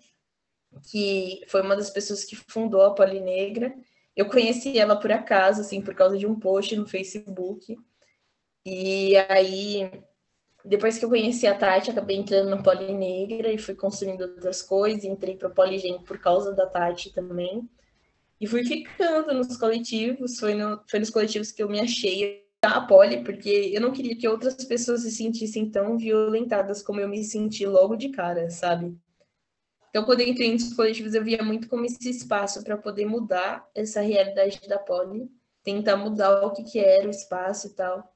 que 0.91 1.43
foi 1.49 1.63
uma 1.63 1.77
das 1.77 1.91
pessoas 1.91 2.25
que 2.25 2.37
fundou 2.37 2.83
a 2.83 2.95
Polinegra, 2.95 3.75
eu 4.17 4.29
conheci 4.29 4.79
ela 4.79 4.99
por 4.99 5.13
acaso, 5.13 5.61
assim, 5.61 5.81
por 5.81 5.95
causa 5.95 6.19
de 6.19 6.27
um 6.27 6.39
post 6.39 6.75
no 6.77 6.87
Facebook. 6.87 7.77
E 8.65 9.17
aí, 9.29 9.91
depois 10.65 10.99
que 10.99 11.05
eu 11.05 11.09
conheci 11.09 11.47
a 11.47 11.55
Tati, 11.55 11.91
acabei 11.91 12.17
entrando 12.17 12.51
no 12.51 12.63
Poli 12.63 12.93
Negra 12.93 13.53
e 13.53 13.59
fui 13.59 13.75
construindo 13.75 14.23
outras 14.23 14.63
coisas. 14.63 15.05
Entrei 15.05 15.37
para 15.37 15.49
o 15.49 15.55
Poligen 15.55 16.03
por 16.03 16.19
causa 16.19 16.53
da 16.53 16.67
Tati 16.67 17.13
também. 17.13 17.69
E 18.41 18.47
fui 18.47 18.65
ficando 18.65 19.35
nos 19.35 19.57
coletivos. 19.57 20.39
Foi, 20.39 20.55
no, 20.55 20.83
foi 20.89 20.99
nos 20.99 21.11
coletivos 21.11 21.51
que 21.53 21.63
eu 21.63 21.69
me 21.69 21.81
achei 21.81 22.47
a 22.63 22.81
Poli, 22.83 23.25
porque 23.25 23.71
eu 23.73 23.81
não 23.81 23.93
queria 23.93 24.17
que 24.17 24.29
outras 24.29 24.55
pessoas 24.65 25.03
se 25.03 25.11
sentissem 25.11 25.71
tão 25.71 25.97
violentadas 25.97 26.83
como 26.83 27.01
eu 27.01 27.09
me 27.09 27.25
senti 27.25 27.67
logo 27.67 27.97
de 27.97 28.11
cara, 28.11 28.51
sabe? 28.51 28.95
Então, 29.89 30.05
quando 30.05 30.21
eu 30.21 30.29
entrei 30.29 30.53
nos 30.53 30.73
coletivos, 30.75 31.15
eu 31.15 31.25
via 31.25 31.43
muito 31.43 31.69
como 31.69 31.85
esse 31.85 32.09
espaço 32.09 32.63
para 32.63 32.77
poder 32.77 33.07
mudar 33.07 33.69
essa 33.75 34.01
realidade 34.01 34.61
da 34.69 34.79
poli, 34.79 35.29
tentar 35.65 35.97
mudar 35.97 36.45
o 36.45 36.53
que, 36.53 36.63
que 36.63 36.79
era 36.79 37.09
o 37.09 37.11
espaço 37.11 37.67
e 37.67 37.71
tal. 37.71 38.10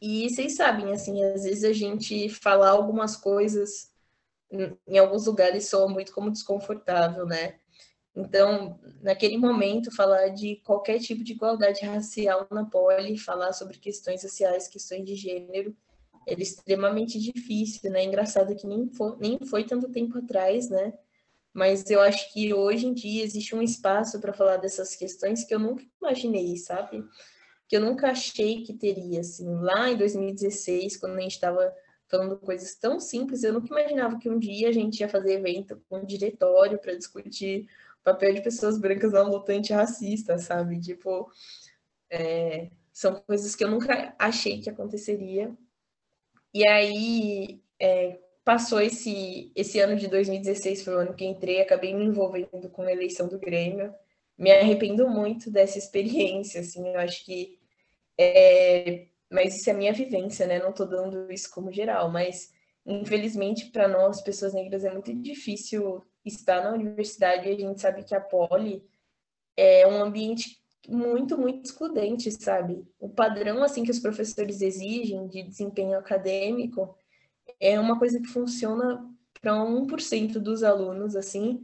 E 0.00 0.28
vocês 0.28 0.56
sabem, 0.56 0.92
assim, 0.92 1.22
às 1.24 1.44
vezes 1.44 1.64
a 1.64 1.72
gente 1.72 2.28
falar 2.28 2.70
algumas 2.70 3.16
coisas 3.16 3.90
em 4.86 4.98
alguns 4.98 5.26
lugares 5.26 5.68
soa 5.68 5.88
muito 5.88 6.12
como 6.12 6.30
desconfortável, 6.30 7.24
né? 7.24 7.60
Então, 8.14 8.80
naquele 9.00 9.38
momento, 9.38 9.94
falar 9.94 10.28
de 10.28 10.56
qualquer 10.64 10.98
tipo 10.98 11.22
de 11.22 11.32
igualdade 11.32 11.84
racial 11.84 12.46
na 12.50 12.64
poli, 12.64 13.16
falar 13.16 13.52
sobre 13.52 13.78
questões 13.78 14.20
sociais, 14.20 14.66
questões 14.66 15.04
de 15.04 15.14
gênero, 15.14 15.76
era 16.26 16.42
extremamente 16.42 17.18
difícil, 17.18 17.90
né? 17.90 18.04
Engraçado 18.04 18.56
que 18.56 18.66
nem 18.66 18.88
foi, 18.92 19.16
nem 19.18 19.38
foi 19.46 19.64
tanto 19.64 19.90
tempo 19.90 20.18
atrás, 20.18 20.68
né? 20.68 20.92
Mas 21.52 21.88
eu 21.88 22.00
acho 22.00 22.32
que 22.32 22.52
hoje 22.52 22.86
em 22.86 22.94
dia 22.94 23.22
existe 23.22 23.54
um 23.54 23.62
espaço 23.62 24.20
para 24.20 24.32
falar 24.32 24.56
dessas 24.56 24.94
questões 24.96 25.44
que 25.44 25.54
eu 25.54 25.58
nunca 25.58 25.84
imaginei, 26.00 26.56
sabe? 26.56 27.04
Que 27.70 27.76
eu 27.76 27.80
nunca 27.80 28.10
achei 28.10 28.62
que 28.64 28.74
teria, 28.74 29.20
assim. 29.20 29.46
Lá 29.60 29.88
em 29.90 29.96
2016, 29.96 30.98
quando 30.98 31.16
a 31.16 31.20
gente 31.20 31.32
estava 31.32 31.74
falando 32.08 32.36
coisas 32.38 32.74
tão 32.74 32.98
simples, 33.00 33.44
eu 33.44 33.52
nunca 33.52 33.68
imaginava 33.68 34.18
que 34.18 34.28
um 34.28 34.38
dia 34.38 34.68
a 34.68 34.72
gente 34.72 35.00
ia 35.00 35.08
fazer 35.08 35.34
evento 35.34 35.80
com 35.88 35.98
um 35.98 36.04
diretório 36.04 36.78
para 36.78 36.96
discutir 36.96 37.68
o 38.00 38.04
papel 38.04 38.34
de 38.34 38.42
pessoas 38.42 38.78
brancas 38.78 39.12
na 39.12 39.22
luta 39.22 39.52
antirracista, 39.52 40.36
sabe? 40.38 40.80
Tipo, 40.80 41.30
é, 42.10 42.70
são 42.92 43.14
coisas 43.14 43.54
que 43.54 43.64
eu 43.64 43.70
nunca 43.70 44.14
achei 44.18 44.60
que 44.60 44.68
aconteceria 44.68 45.56
e 46.52 46.66
aí 46.66 47.62
é, 47.78 48.18
passou 48.44 48.80
esse, 48.80 49.52
esse 49.54 49.78
ano 49.78 49.96
de 49.96 50.08
2016, 50.08 50.82
foi 50.82 50.94
o 50.94 50.98
ano 50.98 51.14
que 51.14 51.24
entrei, 51.24 51.60
acabei 51.60 51.94
me 51.94 52.04
envolvendo 52.04 52.68
com 52.70 52.82
a 52.82 52.92
eleição 52.92 53.28
do 53.28 53.38
Grêmio. 53.38 53.94
Me 54.36 54.50
arrependo 54.50 55.08
muito 55.08 55.50
dessa 55.50 55.78
experiência, 55.78 56.60
assim, 56.60 56.88
eu 56.88 56.98
acho 56.98 57.24
que. 57.24 57.59
É, 58.22 59.06
mas 59.30 59.56
isso 59.56 59.70
é 59.70 59.72
minha 59.72 59.94
vivência, 59.94 60.46
né? 60.46 60.58
Não 60.58 60.70
estou 60.70 60.86
dando 60.86 61.32
isso 61.32 61.50
como 61.50 61.72
geral, 61.72 62.10
mas 62.10 62.52
infelizmente 62.84 63.70
para 63.70 63.88
nós, 63.88 64.20
pessoas 64.20 64.52
negras, 64.52 64.84
é 64.84 64.92
muito 64.92 65.14
difícil 65.14 66.04
estar 66.24 66.62
na 66.62 66.72
universidade 66.72 67.48
e 67.48 67.52
a 67.52 67.58
gente 67.58 67.80
sabe 67.80 68.04
que 68.04 68.14
a 68.14 68.20
Poli 68.20 68.84
é 69.56 69.86
um 69.86 70.02
ambiente 70.02 70.60
muito, 70.86 71.38
muito 71.38 71.64
excludente, 71.64 72.30
sabe? 72.30 72.84
O 72.98 73.08
padrão, 73.08 73.62
assim, 73.62 73.84
que 73.84 73.90
os 73.90 74.00
professores 74.00 74.60
exigem 74.60 75.26
de 75.26 75.42
desempenho 75.42 75.98
acadêmico 75.98 76.94
é 77.58 77.80
uma 77.80 77.98
coisa 77.98 78.20
que 78.20 78.28
funciona 78.28 79.02
para 79.40 79.54
1% 79.54 80.38
dos 80.38 80.62
alunos, 80.62 81.16
assim, 81.16 81.62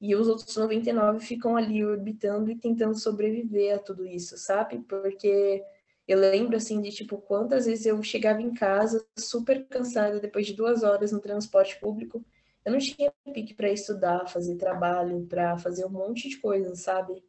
e 0.00 0.14
os 0.14 0.28
outros 0.28 0.56
99 0.56 1.20
ficam 1.20 1.56
ali 1.56 1.84
orbitando 1.84 2.50
e 2.50 2.56
tentando 2.56 2.96
sobreviver 2.98 3.74
a 3.74 3.78
tudo 3.78 4.06
isso, 4.06 4.36
sabe? 4.36 4.80
Porque 4.80 5.64
eu 6.06 6.18
lembro, 6.18 6.56
assim, 6.56 6.80
de, 6.80 6.90
tipo, 6.90 7.18
quantas 7.18 7.66
vezes 7.66 7.86
eu 7.86 8.00
chegava 8.02 8.40
em 8.40 8.54
casa 8.54 9.04
super 9.18 9.66
cansada 9.66 10.20
depois 10.20 10.46
de 10.46 10.54
duas 10.54 10.82
horas 10.82 11.12
no 11.12 11.20
transporte 11.20 11.78
público, 11.80 12.24
eu 12.64 12.72
não 12.72 12.78
tinha 12.78 13.12
pique 13.32 13.54
para 13.54 13.70
estudar, 13.70 14.28
fazer 14.28 14.56
trabalho, 14.56 15.26
para 15.26 15.56
fazer 15.58 15.84
um 15.84 15.90
monte 15.90 16.28
de 16.28 16.36
coisas, 16.38 16.80
sabe? 16.80 17.22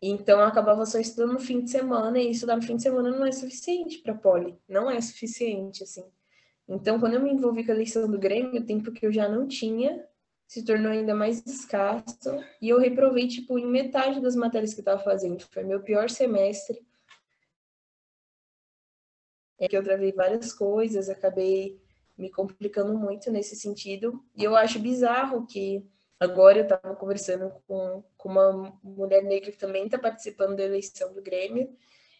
Então, 0.00 0.40
eu 0.40 0.46
acabava 0.46 0.84
só 0.84 0.98
estudando 0.98 1.34
no 1.34 1.40
fim 1.40 1.60
de 1.62 1.70
semana, 1.70 2.18
e 2.18 2.30
estudar 2.30 2.56
no 2.56 2.62
fim 2.62 2.76
de 2.76 2.82
semana 2.82 3.10
não 3.10 3.24
é 3.24 3.32
suficiente 3.32 3.98
para 3.98 4.14
poli, 4.14 4.58
não 4.68 4.90
é 4.90 5.00
suficiente, 5.00 5.82
assim. 5.82 6.04
Então, 6.68 6.98
quando 6.98 7.14
eu 7.14 7.22
me 7.22 7.30
envolvi 7.32 7.64
com 7.64 7.72
a 7.72 7.74
eleição 7.74 8.10
do 8.10 8.18
Grêmio, 8.18 8.60
o 8.60 8.64
tempo 8.64 8.92
que 8.92 9.06
eu 9.06 9.12
já 9.12 9.28
não 9.28 9.46
tinha 9.46 10.06
se 10.46 10.62
tornou 10.62 10.92
ainda 10.92 11.14
mais 11.14 11.44
escasso, 11.46 12.38
e 12.60 12.68
eu 12.68 12.78
reprovei, 12.78 13.26
tipo, 13.26 13.58
em 13.58 13.66
metade 13.66 14.20
das 14.20 14.36
matérias 14.36 14.72
que 14.72 14.80
eu 14.80 14.82
estava 14.82 15.02
fazendo. 15.02 15.40
Foi 15.50 15.64
meu 15.64 15.80
pior 15.80 16.08
semestre. 16.10 16.82
É 19.64 19.68
que 19.68 19.76
eu 19.76 19.82
travei 19.82 20.12
várias 20.12 20.52
coisas, 20.52 21.08
acabei 21.08 21.78
me 22.16 22.30
complicando 22.30 22.96
muito 22.96 23.30
nesse 23.30 23.56
sentido, 23.56 24.22
e 24.36 24.44
eu 24.44 24.54
acho 24.54 24.78
bizarro 24.78 25.46
que 25.46 25.84
Agora 26.18 26.58
eu 26.58 26.62
estava 26.62 26.94
conversando 26.94 27.52
com, 27.66 28.02
com 28.16 28.28
uma 28.28 28.78
mulher 28.82 29.22
negra 29.22 29.50
que 29.50 29.58
também 29.58 29.84
está 29.84 29.98
participando 29.98 30.56
da 30.56 30.62
eleição 30.62 31.12
do 31.12 31.20
Grêmio, 31.20 31.68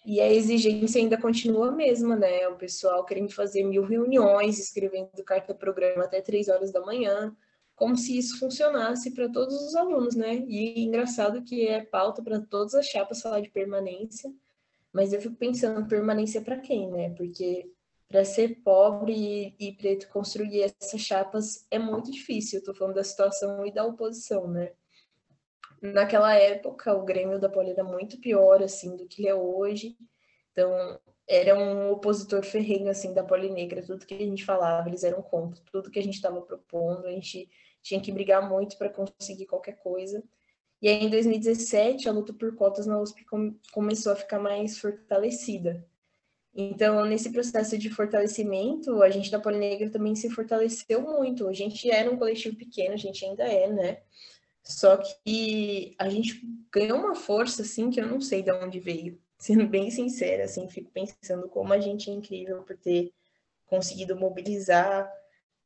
e 0.04 0.20
a 0.20 0.30
exigência 0.30 1.00
ainda 1.00 1.18
continua 1.18 1.68
a 1.68 1.72
mesma, 1.72 2.14
né? 2.14 2.46
O 2.48 2.56
pessoal 2.56 3.04
querendo 3.06 3.32
fazer 3.32 3.64
mil 3.64 3.82
reuniões, 3.84 4.58
escrevendo 4.58 5.24
carta-programa 5.24 6.04
até 6.04 6.20
três 6.20 6.48
horas 6.48 6.70
da 6.70 6.82
manhã, 6.82 7.34
como 7.74 7.96
se 7.96 8.18
isso 8.18 8.38
funcionasse 8.38 9.12
para 9.12 9.30
todos 9.30 9.54
os 9.62 9.74
alunos, 9.74 10.14
né? 10.14 10.44
E 10.46 10.84
engraçado 10.84 11.42
que 11.42 11.66
é 11.66 11.82
pauta 11.82 12.22
para 12.22 12.38
todas 12.38 12.74
as 12.74 12.86
chapas 12.86 13.22
falar 13.22 13.40
de 13.40 13.48
permanência, 13.48 14.30
mas 14.94 15.12
eu 15.12 15.20
fico 15.20 15.34
pensando, 15.34 15.88
permanência 15.88 16.40
para 16.40 16.60
quem, 16.60 16.88
né? 16.88 17.10
Porque 17.10 17.68
para 18.06 18.24
ser 18.24 18.62
pobre 18.62 19.12
e, 19.12 19.56
e, 19.58 19.72
preto 19.72 20.08
construir 20.08 20.62
essas 20.62 21.00
chapas 21.00 21.66
é 21.68 21.80
muito 21.80 22.12
difícil. 22.12 22.60
Estou 22.60 22.74
falando 22.74 22.94
da 22.94 23.02
situação 23.02 23.66
e 23.66 23.72
da 23.72 23.84
oposição, 23.84 24.46
né? 24.46 24.72
Naquela 25.82 26.34
época, 26.36 26.94
o 26.94 27.04
Grêmio 27.04 27.40
da 27.40 27.48
Poli 27.48 27.72
era 27.72 27.82
muito 27.82 28.20
pior, 28.20 28.62
assim, 28.62 28.96
do 28.96 29.08
que 29.08 29.26
é 29.26 29.34
hoje. 29.34 29.96
Então, 30.52 30.70
era 31.28 31.58
um 31.58 31.90
opositor 31.90 32.44
ferrenho, 32.44 32.88
assim, 32.88 33.12
da 33.12 33.24
Poli 33.24 33.50
Negra. 33.50 33.82
Tudo 33.82 34.06
que 34.06 34.14
a 34.14 34.18
gente 34.18 34.44
falava, 34.44 34.88
eles 34.88 35.02
eram 35.02 35.20
contra. 35.20 35.60
Tudo 35.72 35.90
que 35.90 35.98
a 35.98 36.02
gente 36.02 36.14
estava 36.14 36.40
propondo, 36.40 37.06
a 37.06 37.10
gente 37.10 37.50
tinha 37.82 38.00
que 38.00 38.12
brigar 38.12 38.48
muito 38.48 38.78
para 38.78 38.90
conseguir 38.90 39.46
qualquer 39.46 39.76
coisa. 39.82 40.22
E 40.84 40.88
aí, 40.88 41.02
em 41.02 41.08
2017, 41.08 42.10
a 42.10 42.12
luta 42.12 42.34
por 42.34 42.54
cotas 42.54 42.84
na 42.84 43.00
USP 43.00 43.24
começou 43.72 44.12
a 44.12 44.16
ficar 44.16 44.38
mais 44.38 44.76
fortalecida. 44.78 45.82
Então, 46.54 47.02
nesse 47.06 47.32
processo 47.32 47.78
de 47.78 47.88
fortalecimento, 47.88 49.02
a 49.02 49.08
gente 49.08 49.30
da 49.30 49.40
Polinegra 49.40 49.88
também 49.88 50.14
se 50.14 50.28
fortaleceu 50.28 51.00
muito. 51.00 51.48
A 51.48 51.54
gente 51.54 51.90
era 51.90 52.10
um 52.10 52.18
coletivo 52.18 52.54
pequeno, 52.54 52.92
a 52.92 52.98
gente 52.98 53.24
ainda 53.24 53.44
é, 53.44 53.66
né? 53.66 54.02
Só 54.62 54.98
que 54.98 55.96
a 55.98 56.10
gente 56.10 56.46
ganhou 56.70 56.98
uma 56.98 57.14
força, 57.14 57.62
assim, 57.62 57.88
que 57.88 57.98
eu 57.98 58.06
não 58.06 58.20
sei 58.20 58.42
de 58.42 58.52
onde 58.52 58.78
veio. 58.78 59.18
Sendo 59.40 59.66
bem 59.66 59.90
sincera, 59.90 60.44
assim, 60.44 60.68
fico 60.68 60.90
pensando 60.90 61.48
como 61.48 61.72
a 61.72 61.80
gente 61.80 62.10
é 62.10 62.12
incrível 62.12 62.62
por 62.62 62.76
ter 62.76 63.10
conseguido 63.64 64.14
mobilizar 64.14 65.10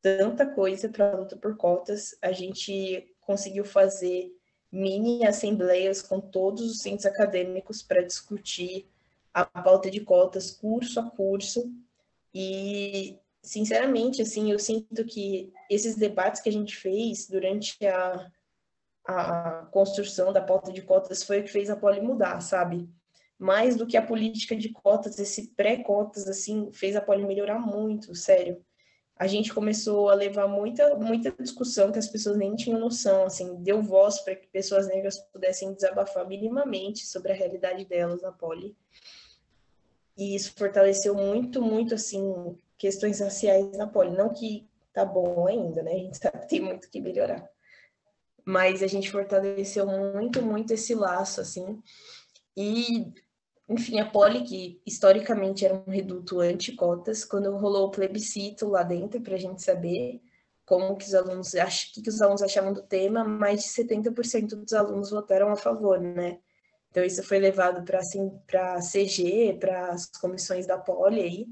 tanta 0.00 0.46
coisa 0.46 0.88
para 0.88 1.11
a 1.11 1.16
luta 1.16 1.37
por 1.37 1.57
cotas. 1.57 2.16
A 2.22 2.31
gente 2.31 3.12
conseguiu 3.20 3.64
fazer 3.64 4.38
mini 4.70 5.26
assembleias 5.26 6.02
com 6.02 6.20
todos 6.20 6.62
os 6.70 6.78
centros 6.81 7.07
acadêmicos 7.07 7.83
para 7.83 8.02
discutir 8.02 8.87
a 9.33 9.44
pauta 9.44 9.90
de 9.90 10.00
cotas 10.00 10.50
curso 10.50 11.00
a 11.00 11.11
curso. 11.11 11.72
E, 12.35 13.16
sinceramente, 13.42 14.22
assim, 14.22 14.50
eu 14.50 14.59
sinto 14.59 15.04
que 15.04 15.52
esses 15.70 15.96
debates 15.96 16.40
que 16.40 16.48
a 16.48 16.52
gente 16.52 16.76
fez 16.76 17.26
durante 17.26 17.76
a, 17.87 18.31
a 19.07 19.68
construção 19.72 20.33
da 20.33 20.40
pauta 20.40 20.72
de 20.72 20.83
cotas 20.83 21.22
foi 21.22 21.40
o 21.40 21.44
que 21.44 21.50
fez 21.50 21.70
a 21.70 21.76
Poli 21.76 22.00
mudar, 22.00 22.40
sabe? 22.40 22.88
Mais 23.38 23.76
do 23.76 23.87
que 23.87 23.96
a 23.96 24.04
política 24.04 24.57
de 24.57 24.70
cotas, 24.70 25.18
esse 25.18 25.48
pré-cotas, 25.54 26.28
assim, 26.28 26.70
fez 26.72 26.96
a 26.96 27.00
Poli 27.00 27.24
melhorar 27.24 27.59
muito, 27.59 28.14
sério 28.14 28.62
a 29.18 29.26
gente 29.26 29.52
começou 29.52 30.09
a 30.09 30.14
levar 30.14 30.46
muita, 30.46 30.94
muita 30.94 31.33
discussão 31.33 31.90
que 31.90 31.98
as 31.98 32.07
pessoas 32.07 32.37
nem 32.37 32.54
tinham 32.54 32.78
noção, 32.78 33.24
assim, 33.24 33.57
deu 33.57 33.83
voz 33.83 34.20
para 34.20 34.37
que 34.37 34.46
pessoas 34.46 34.87
negras 34.87 35.18
pudessem 35.18 35.74
desabafar 35.74 36.26
minimamente 36.26 37.04
sobre 37.04 37.33
a 37.33 37.35
realidade 37.35 37.85
delas 37.85 38.22
na 38.22 38.31
poli. 38.31 38.76
E 40.16 40.37
isso 40.37 40.52
fortaleceu 40.57 41.16
muito, 41.16 41.61
muito, 41.61 41.94
assim, 41.94 42.57
questões 42.76 43.18
raciais 43.18 43.76
na 43.76 43.88
poli. 43.88 44.16
Não 44.16 44.33
que 44.33 44.68
tá 44.92 45.04
bom 45.04 45.48
ainda, 45.48 45.83
né? 45.83 45.92
A 45.92 45.98
gente 45.98 46.18
sabe 46.22 46.38
que 46.38 46.48
tem 46.48 46.61
muito 46.61 46.88
que 46.88 47.00
melhorar. 47.00 47.48
Mas 48.44 48.85
a 48.85 48.87
gente 48.87 49.11
fortaleceu 49.11 49.85
muito, 49.85 50.40
muito 50.40 50.72
esse 50.72 50.94
laço, 50.94 51.40
assim. 51.40 51.83
E 52.57 53.12
enfim, 53.68 54.00
a 54.00 54.07
Poli, 54.09 54.42
que 54.44 54.81
historicamente 54.87 55.64
era 55.64 55.74
um 55.74 55.90
reduto 55.90 56.40
anti-cotas, 56.40 57.24
quando 57.24 57.54
rolou 57.57 57.88
o 57.88 57.90
plebiscito 57.90 58.66
lá 58.66 58.83
dentro 58.83 59.20
para 59.20 59.35
a 59.35 59.38
gente 59.38 59.62
saber 59.62 60.22
como 60.64 60.96
que 60.96 61.07
os 61.07 61.14
alunos 61.14 61.54
ach... 61.54 61.92
que, 61.92 62.02
que 62.02 62.09
os 62.09 62.20
alunos 62.22 62.42
achavam 62.42 62.72
do 62.72 62.83
tema, 62.83 63.24
mais 63.24 63.62
de 63.62 63.68
70% 63.68 64.48
dos 64.54 64.72
alunos 64.72 65.11
votaram 65.11 65.50
a 65.50 65.57
favor, 65.57 66.00
né? 66.00 66.38
Então 66.90 67.04
isso 67.04 67.22
foi 67.22 67.38
levado 67.38 67.85
para 67.85 67.98
assim, 67.98 68.31
para 68.46 68.78
CG, 68.81 69.57
para 69.61 69.90
as 69.90 70.07
comissões 70.07 70.66
da 70.66 70.78
Poli 70.78 71.20
aí. 71.20 71.46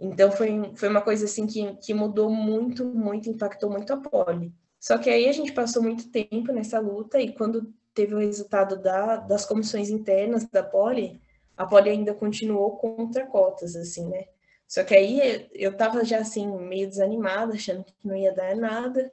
Então 0.00 0.32
foi, 0.32 0.72
foi 0.74 0.88
uma 0.88 1.00
coisa 1.00 1.24
assim 1.26 1.46
que, 1.46 1.76
que 1.76 1.94
mudou 1.94 2.28
muito, 2.28 2.84
muito, 2.84 3.30
impactou 3.30 3.70
muito 3.70 3.92
a 3.92 3.96
Poli. 3.96 4.52
Só 4.80 4.98
que 4.98 5.08
aí 5.08 5.28
a 5.28 5.32
gente 5.32 5.52
passou 5.52 5.82
muito 5.82 6.10
tempo 6.10 6.52
nessa 6.52 6.78
luta 6.80 7.20
e 7.20 7.32
quando 7.32 7.72
teve 7.94 8.14
o 8.14 8.18
resultado 8.18 8.76
da, 8.76 9.16
das 9.16 9.46
comissões 9.46 9.88
internas 9.88 10.44
da 10.46 10.62
Poli, 10.62 11.20
a 11.56 11.64
Poli 11.64 11.90
ainda 11.90 12.12
continuou 12.12 12.76
contra 12.76 13.26
cotas, 13.26 13.76
assim, 13.76 14.08
né? 14.08 14.24
Só 14.66 14.82
que 14.82 14.94
aí 14.94 15.48
eu 15.52 15.76
tava 15.76 16.04
já, 16.04 16.18
assim, 16.18 16.46
meio 16.58 16.88
desanimada, 16.88 17.54
achando 17.54 17.84
que 17.84 17.94
não 18.02 18.16
ia 18.16 18.32
dar 18.32 18.56
nada, 18.56 19.12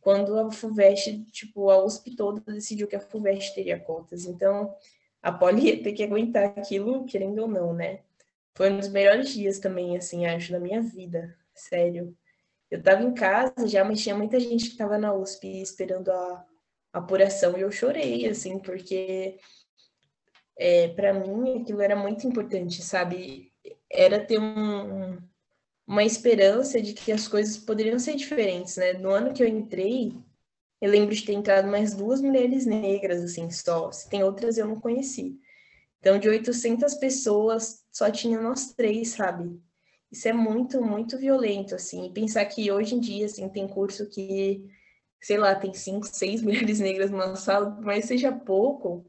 quando 0.00 0.38
a 0.38 0.50
FUVEST, 0.50 1.26
tipo, 1.30 1.70
a 1.70 1.84
USP 1.84 2.16
toda 2.16 2.40
decidiu 2.52 2.88
que 2.88 2.96
a 2.96 3.00
FUVEST 3.00 3.54
teria 3.54 3.78
cotas. 3.78 4.24
Então, 4.24 4.74
a 5.22 5.30
Poli 5.30 5.68
ia 5.68 5.82
ter 5.82 5.92
que 5.92 6.02
aguentar 6.02 6.44
aquilo, 6.56 7.04
querendo 7.04 7.40
ou 7.40 7.48
não, 7.48 7.74
né? 7.74 8.00
Foi 8.54 8.70
um 8.70 8.78
dos 8.78 8.88
melhores 8.88 9.30
dias 9.30 9.58
também, 9.58 9.96
assim, 9.96 10.26
acho, 10.26 10.52
da 10.52 10.58
minha 10.58 10.80
vida, 10.80 11.36
sério. 11.54 12.16
Eu 12.70 12.82
tava 12.82 13.02
em 13.02 13.12
casa 13.12 13.66
já, 13.66 13.84
mas 13.84 14.00
tinha 14.00 14.16
muita 14.16 14.40
gente 14.40 14.70
que 14.70 14.76
tava 14.76 14.96
na 14.96 15.12
USP 15.12 15.60
esperando 15.60 16.10
a, 16.10 16.46
apuração 16.92 17.56
e 17.56 17.62
eu 17.62 17.72
chorei, 17.72 18.28
assim, 18.28 18.58
porque 18.58 19.38
é, 20.58 20.88
para 20.88 21.14
mim 21.14 21.62
aquilo 21.62 21.80
era 21.80 21.96
muito 21.96 22.26
importante, 22.26 22.82
sabe? 22.82 23.52
Era 23.90 24.24
ter 24.24 24.38
um, 24.38 25.18
uma 25.86 26.04
esperança 26.04 26.80
de 26.80 26.92
que 26.92 27.10
as 27.10 27.26
coisas 27.26 27.56
poderiam 27.56 27.98
ser 27.98 28.16
diferentes, 28.16 28.76
né? 28.76 28.92
No 28.94 29.10
ano 29.10 29.32
que 29.32 29.42
eu 29.42 29.48
entrei, 29.48 30.12
eu 30.80 30.90
lembro 30.90 31.14
de 31.14 31.24
ter 31.24 31.32
entrado 31.32 31.68
mais 31.68 31.94
duas 31.94 32.20
mulheres 32.20 32.66
negras, 32.66 33.22
assim, 33.22 33.50
só. 33.50 33.90
Se 33.92 34.08
tem 34.08 34.22
outras, 34.22 34.58
eu 34.58 34.66
não 34.66 34.80
conheci. 34.80 35.38
Então, 36.00 36.18
de 36.18 36.28
800 36.28 36.94
pessoas, 36.96 37.84
só 37.92 38.10
tinha 38.10 38.40
nós 38.40 38.72
três, 38.74 39.10
sabe? 39.10 39.60
Isso 40.10 40.28
é 40.28 40.32
muito, 40.32 40.82
muito 40.82 41.16
violento, 41.16 41.74
assim. 41.74 42.06
E 42.06 42.12
pensar 42.12 42.44
que 42.46 42.70
hoje 42.70 42.96
em 42.96 43.00
dia, 43.00 43.26
assim, 43.26 43.48
tem 43.48 43.68
curso 43.68 44.08
que 44.10 44.68
sei 45.22 45.38
lá, 45.38 45.54
tem 45.54 45.72
cinco, 45.72 46.06
seis 46.06 46.42
mulheres 46.42 46.80
negras 46.80 47.10
numa 47.10 47.36
sala, 47.36 47.78
mas 47.80 48.04
seja 48.06 48.32
pouco, 48.32 49.06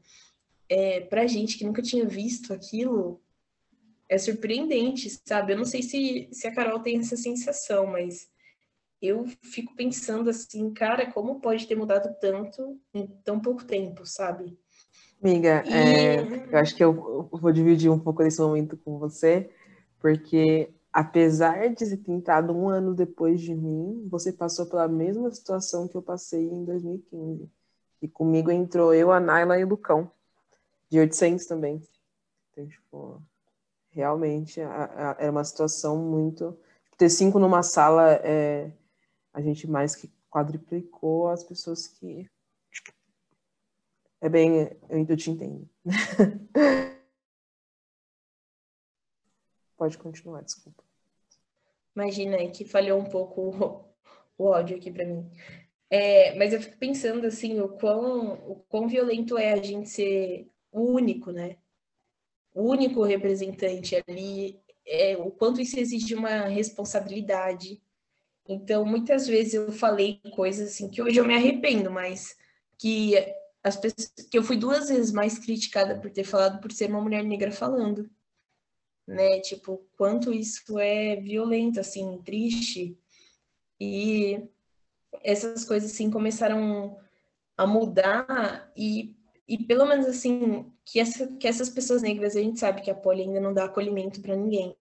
é, 0.68 1.00
para 1.00 1.26
gente 1.26 1.58
que 1.58 1.64
nunca 1.64 1.82
tinha 1.82 2.06
visto 2.06 2.52
aquilo, 2.54 3.20
é 4.08 4.16
surpreendente, 4.16 5.10
sabe? 5.26 5.52
Eu 5.52 5.58
não 5.58 5.64
sei 5.64 5.82
se, 5.82 6.28
se 6.30 6.46
a 6.46 6.54
Carol 6.54 6.80
tem 6.80 6.98
essa 6.98 7.16
sensação, 7.16 7.86
mas 7.86 8.28
eu 9.02 9.26
fico 9.42 9.74
pensando 9.74 10.30
assim, 10.30 10.72
cara, 10.72 11.10
como 11.10 11.40
pode 11.40 11.66
ter 11.66 11.74
mudado 11.74 12.14
tanto 12.20 12.80
em 12.94 13.06
tão 13.24 13.40
pouco 13.40 13.64
tempo, 13.64 14.06
sabe? 14.06 14.56
Amiga, 15.22 15.62
e... 15.66 15.72
é, 15.72 16.20
eu 16.52 16.58
acho 16.58 16.74
que 16.74 16.84
eu, 16.84 17.28
eu 17.32 17.38
vou 17.38 17.52
dividir 17.52 17.90
um 17.90 17.98
pouco 17.98 18.22
desse 18.22 18.40
momento 18.40 18.76
com 18.78 18.98
você, 18.98 19.50
porque 19.98 20.70
apesar 20.94 21.74
de 21.74 21.96
ter 21.96 22.12
entrado 22.12 22.52
um 22.52 22.68
ano 22.68 22.94
depois 22.94 23.40
de 23.40 23.52
mim, 23.52 24.06
você 24.08 24.32
passou 24.32 24.64
pela 24.64 24.86
mesma 24.86 25.28
situação 25.32 25.88
que 25.88 25.96
eu 25.96 26.02
passei 26.02 26.48
em 26.48 26.64
2015. 26.64 27.50
E 28.00 28.06
comigo 28.06 28.48
entrou 28.48 28.94
eu, 28.94 29.10
a 29.10 29.18
Naila 29.18 29.58
e 29.58 29.64
o 29.64 29.68
Lucão, 29.68 30.08
de 30.88 31.00
800 31.00 31.46
também. 31.46 31.82
Então, 32.52 32.64
tipo, 32.68 33.20
realmente 33.90 34.60
era 34.60 35.32
uma 35.32 35.42
situação 35.42 35.98
muito. 35.98 36.56
Ter 36.96 37.10
cinco 37.10 37.40
numa 37.40 37.64
sala, 37.64 38.12
é, 38.22 38.70
a 39.32 39.40
gente 39.40 39.68
mais 39.68 39.96
que 39.96 40.08
quadriplicou 40.30 41.28
as 41.28 41.42
pessoas 41.42 41.88
que. 41.88 42.30
É 44.20 44.28
bem. 44.28 44.70
Eu 44.88 45.16
te 45.16 45.32
entendo. 45.32 45.68
Pode 49.84 49.98
continuar, 49.98 50.40
desculpa. 50.40 50.82
Imagina 51.94 52.38
aí 52.38 52.50
que 52.50 52.64
falhou 52.64 52.98
um 52.98 53.04
pouco 53.04 53.42
o, 53.42 53.84
o 54.42 54.54
áudio 54.54 54.78
aqui 54.78 54.90
para 54.90 55.04
mim. 55.04 55.30
É, 55.90 56.34
mas 56.36 56.54
eu 56.54 56.62
fico 56.62 56.78
pensando 56.78 57.26
assim, 57.26 57.60
o 57.60 57.68
quão, 57.68 58.32
o 58.50 58.64
quão 58.66 58.88
violento 58.88 59.36
é 59.36 59.52
a 59.52 59.62
gente 59.62 59.90
ser 59.90 60.50
o 60.72 60.90
único, 60.90 61.30
né? 61.30 61.58
O 62.54 62.62
único 62.62 63.02
representante 63.02 64.02
ali, 64.08 64.58
é, 64.86 65.18
o 65.18 65.30
quanto 65.30 65.60
isso 65.60 65.78
exige 65.78 66.14
uma 66.14 66.46
responsabilidade. 66.46 67.82
Então, 68.48 68.86
muitas 68.86 69.26
vezes 69.26 69.52
eu 69.52 69.70
falei 69.70 70.18
coisas 70.34 70.70
assim 70.70 70.88
que 70.88 71.02
hoje 71.02 71.20
eu 71.20 71.26
me 71.26 71.34
arrependo, 71.34 71.90
mas 71.90 72.34
que 72.78 73.16
as 73.62 73.76
pessoas, 73.76 74.14
que 74.30 74.38
eu 74.38 74.42
fui 74.42 74.56
duas 74.56 74.88
vezes 74.88 75.12
mais 75.12 75.38
criticada 75.38 76.00
por 76.00 76.10
ter 76.10 76.24
falado 76.24 76.58
por 76.58 76.72
ser 76.72 76.88
uma 76.88 77.02
mulher 77.02 77.22
negra 77.22 77.52
falando 77.52 78.08
né? 79.06 79.40
Tipo, 79.40 79.82
quanto 79.96 80.32
isso 80.32 80.78
é 80.78 81.16
violento, 81.16 81.80
assim, 81.80 82.20
triste. 82.24 82.98
E 83.80 84.42
essas 85.22 85.64
coisas, 85.64 85.92
assim, 85.92 86.10
começaram 86.10 86.98
a 87.56 87.66
mudar 87.66 88.72
e, 88.76 89.14
e 89.46 89.58
pelo 89.64 89.86
menos, 89.86 90.06
assim, 90.06 90.72
que, 90.84 90.98
essa, 90.98 91.26
que 91.38 91.46
essas 91.46 91.68
pessoas 91.68 92.02
negras, 92.02 92.36
a 92.36 92.40
gente 92.40 92.58
sabe 92.58 92.82
que 92.82 92.90
a 92.90 92.94
poli 92.94 93.22
ainda 93.22 93.40
não 93.40 93.54
dá 93.54 93.64
acolhimento 93.64 94.20
para 94.20 94.36
ninguém. 94.36 94.76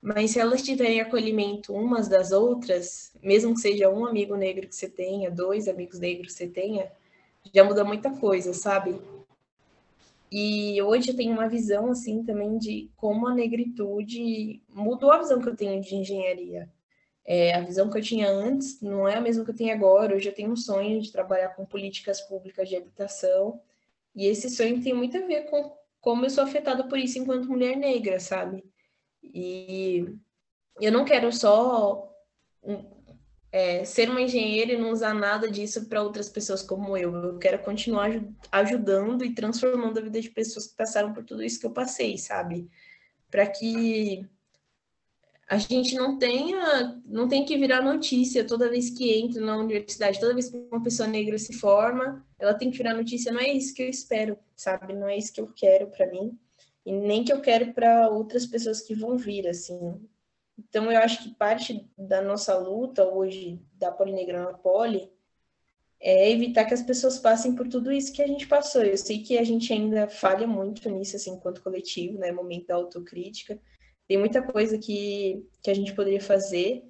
Mas 0.00 0.30
se 0.30 0.38
elas 0.38 0.62
tiverem 0.62 1.00
acolhimento 1.00 1.72
umas 1.74 2.08
das 2.08 2.30
outras, 2.30 3.12
mesmo 3.20 3.54
que 3.54 3.60
seja 3.60 3.90
um 3.90 4.06
amigo 4.06 4.36
negro 4.36 4.68
que 4.68 4.76
você 4.76 4.88
tenha, 4.88 5.30
dois 5.30 5.66
amigos 5.66 5.98
negros 5.98 6.32
que 6.32 6.38
você 6.38 6.46
tenha, 6.46 6.90
já 7.52 7.64
muda 7.64 7.84
muita 7.84 8.10
coisa, 8.10 8.52
sabe? 8.52 9.00
E 10.30 10.80
hoje 10.82 11.10
eu 11.10 11.16
tenho 11.16 11.32
uma 11.32 11.48
visão, 11.48 11.90
assim, 11.90 12.22
também 12.22 12.58
de 12.58 12.90
como 12.96 13.26
a 13.26 13.34
negritude 13.34 14.62
mudou 14.68 15.10
a 15.10 15.18
visão 15.18 15.40
que 15.40 15.48
eu 15.48 15.56
tenho 15.56 15.80
de 15.80 15.94
engenharia. 15.94 16.70
É, 17.24 17.54
a 17.54 17.60
visão 17.60 17.90
que 17.90 17.98
eu 17.98 18.02
tinha 18.02 18.30
antes 18.30 18.80
não 18.80 19.06
é 19.08 19.16
a 19.16 19.20
mesma 19.20 19.44
que 19.44 19.50
eu 19.50 19.56
tenho 19.56 19.72
agora. 19.74 20.14
Hoje 20.14 20.28
eu 20.28 20.34
tenho 20.34 20.50
um 20.50 20.56
sonho 20.56 21.00
de 21.00 21.12
trabalhar 21.12 21.50
com 21.50 21.64
políticas 21.64 22.20
públicas 22.22 22.68
de 22.68 22.76
habitação. 22.76 23.60
E 24.14 24.26
esse 24.26 24.50
sonho 24.50 24.82
tem 24.82 24.94
muito 24.94 25.16
a 25.16 25.26
ver 25.26 25.44
com 25.50 25.76
como 26.00 26.24
eu 26.24 26.30
sou 26.30 26.44
afetada 26.44 26.84
por 26.84 26.98
isso 26.98 27.18
enquanto 27.18 27.48
mulher 27.48 27.76
negra, 27.76 28.20
sabe? 28.20 28.64
E 29.22 30.06
eu 30.80 30.92
não 30.92 31.04
quero 31.04 31.32
só 31.32 32.08
é, 33.50 33.84
ser 33.84 34.10
uma 34.10 34.20
engenheira 34.20 34.72
e 34.72 34.78
não 34.78 34.90
usar 34.90 35.14
nada 35.14 35.50
disso 35.50 35.86
para 35.86 36.02
outras 36.02 36.28
pessoas 36.28 36.62
como 36.62 36.96
eu. 36.96 37.14
Eu 37.14 37.38
quero 37.38 37.58
continuar 37.60 38.10
ajudando 38.52 39.24
e 39.24 39.34
transformando 39.34 39.98
a 39.98 40.02
vida 40.02 40.20
de 40.20 40.30
pessoas 40.30 40.66
que 40.66 40.76
passaram 40.76 41.12
por 41.12 41.24
tudo 41.24 41.42
isso 41.42 41.60
que 41.60 41.66
eu 41.66 41.72
passei, 41.72 42.18
sabe? 42.18 42.68
para 43.30 43.46
que 43.46 44.26
a 45.48 45.56
gente 45.56 45.94
não 45.94 46.18
tenha, 46.18 47.00
não 47.06 47.26
tem 47.26 47.44
que 47.44 47.56
virar 47.56 47.82
notícia 47.82 48.46
toda 48.46 48.68
vez 48.68 48.90
que 48.90 49.18
entra 49.18 49.40
na 49.40 49.56
universidade, 49.56 50.20
toda 50.20 50.34
vez 50.34 50.50
que 50.50 50.56
uma 50.70 50.82
pessoa 50.82 51.08
negra 51.08 51.38
se 51.38 51.54
forma, 51.54 52.26
ela 52.38 52.54
tem 52.54 52.70
que 52.70 52.76
virar 52.76 52.94
notícia. 52.94 53.32
Não 53.32 53.40
é 53.40 53.48
isso 53.50 53.74
que 53.74 53.82
eu 53.82 53.88
espero, 53.88 54.38
sabe? 54.54 54.92
Não 54.92 55.08
é 55.08 55.16
isso 55.16 55.32
que 55.32 55.40
eu 55.40 55.50
quero 55.54 55.88
para 55.88 56.06
mim 56.10 56.38
e 56.84 56.92
nem 56.92 57.24
que 57.24 57.32
eu 57.32 57.40
quero 57.40 57.72
para 57.72 58.08
outras 58.10 58.46
pessoas 58.46 58.82
que 58.82 58.94
vão 58.94 59.16
vir, 59.16 59.48
assim. 59.48 59.98
Então 60.58 60.90
eu 60.90 60.98
acho 60.98 61.22
que 61.22 61.34
parte 61.34 61.88
da 61.96 62.20
nossa 62.20 62.56
luta 62.58 63.04
hoje 63.04 63.60
da 63.74 63.92
Polinegra 63.92 64.42
na 64.42 64.52
Poli 64.52 65.10
é 66.00 66.30
evitar 66.30 66.64
que 66.64 66.74
as 66.74 66.82
pessoas 66.82 67.18
passem 67.18 67.54
por 67.54 67.68
tudo 67.68 67.92
isso 67.92 68.12
que 68.12 68.22
a 68.22 68.26
gente 68.26 68.46
passou. 68.46 68.82
Eu 68.82 68.96
sei 68.96 69.22
que 69.22 69.38
a 69.38 69.44
gente 69.44 69.72
ainda 69.72 70.08
falha 70.08 70.46
muito 70.46 70.88
nisso, 70.90 71.16
assim, 71.16 71.30
enquanto 71.30 71.62
coletivo, 71.62 72.18
né? 72.18 72.32
Momento 72.32 72.66
da 72.66 72.74
autocrítica 72.74 73.60
tem 74.08 74.16
muita 74.16 74.40
coisa 74.40 74.78
que, 74.78 75.46
que 75.62 75.70
a 75.70 75.74
gente 75.74 75.92
poderia 75.92 76.20
fazer, 76.20 76.82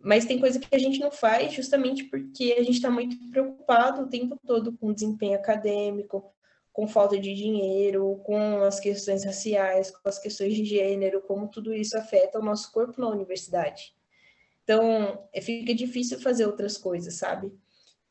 mas 0.00 0.24
tem 0.24 0.40
coisa 0.40 0.58
que 0.58 0.74
a 0.74 0.78
gente 0.78 0.98
não 0.98 1.10
faz 1.10 1.52
justamente 1.52 2.04
porque 2.04 2.56
a 2.58 2.62
gente 2.62 2.76
está 2.76 2.90
muito 2.90 3.16
preocupado 3.30 4.02
o 4.02 4.08
tempo 4.08 4.40
todo 4.46 4.72
com 4.72 4.88
o 4.88 4.94
desempenho 4.94 5.34
acadêmico, 5.34 6.33
com 6.74 6.86
falta 6.86 7.18
de 7.18 7.34
dinheiro, 7.34 8.20
com 8.24 8.62
as 8.64 8.78
questões 8.78 9.24
raciais, 9.24 9.90
com 9.90 10.06
as 10.06 10.18
questões 10.18 10.52
de 10.54 10.66
gênero, 10.66 11.22
como 11.22 11.48
tudo 11.48 11.72
isso 11.72 11.96
afeta 11.96 12.38
o 12.38 12.44
nosso 12.44 12.70
corpo 12.70 13.00
na 13.00 13.08
universidade. 13.08 13.94
Então, 14.62 15.26
é, 15.32 15.40
fica 15.40 15.74
difícil 15.74 16.20
fazer 16.20 16.44
outras 16.44 16.76
coisas, 16.76 17.14
sabe? 17.14 17.50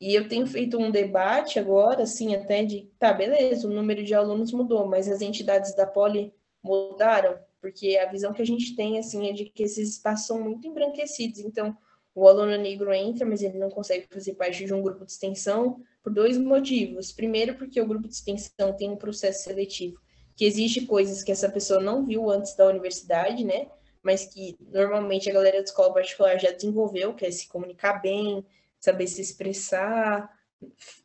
E 0.01 0.15
eu 0.15 0.27
tenho 0.27 0.47
feito 0.47 0.79
um 0.79 0.89
debate 0.89 1.59
agora, 1.59 2.01
assim, 2.01 2.33
até 2.33 2.63
de, 2.63 2.89
tá, 2.97 3.13
beleza, 3.13 3.67
o 3.67 3.71
número 3.71 4.03
de 4.03 4.15
alunos 4.15 4.51
mudou, 4.51 4.87
mas 4.87 5.07
as 5.07 5.21
entidades 5.21 5.75
da 5.75 5.85
Poli 5.85 6.33
mudaram? 6.63 7.37
porque 7.63 7.95
a 7.95 8.11
visão 8.11 8.33
que 8.33 8.41
a 8.41 8.45
gente 8.45 8.75
tem 8.75 8.99
assim 8.99 9.29
é 9.29 9.31
de 9.31 9.45
que 9.45 9.63
esses 9.63 9.91
espaços 9.91 10.27
são 10.27 10.41
muito 10.41 10.67
embranquecidos. 10.67 11.39
Então, 11.39 11.77
o 12.13 12.27
aluno 12.27 12.57
negro 12.57 12.93
entra, 12.93 13.25
mas 13.25 13.41
ele 13.41 13.57
não 13.57 13.69
consegue 13.69 14.05
fazer 14.13 14.33
parte 14.33 14.65
de 14.65 14.73
um 14.73 14.81
grupo 14.81 15.05
de 15.05 15.13
extensão 15.13 15.81
por 16.03 16.13
dois 16.13 16.37
motivos. 16.37 17.11
Primeiro, 17.11 17.55
porque 17.55 17.79
o 17.81 17.87
grupo 17.87 18.07
de 18.07 18.13
extensão 18.13 18.73
tem 18.77 18.89
um 18.89 18.97
processo 18.97 19.43
seletivo 19.43 19.99
que 20.35 20.45
exige 20.45 20.85
coisas 20.85 21.23
que 21.23 21.31
essa 21.31 21.49
pessoa 21.49 21.79
não 21.79 22.05
viu 22.05 22.29
antes 22.29 22.55
da 22.55 22.67
universidade, 22.67 23.43
né? 23.43 23.67
Mas 24.01 24.25
que 24.25 24.57
normalmente 24.59 25.29
a 25.29 25.33
galera 25.33 25.57
da 25.57 25.63
escola 25.63 25.93
particular 25.93 26.39
já 26.39 26.51
desenvolveu, 26.51 27.13
que 27.13 27.25
é 27.25 27.31
se 27.31 27.47
comunicar 27.47 28.01
bem, 28.01 28.45
saber 28.79 29.07
se 29.07 29.21
expressar, 29.21 30.29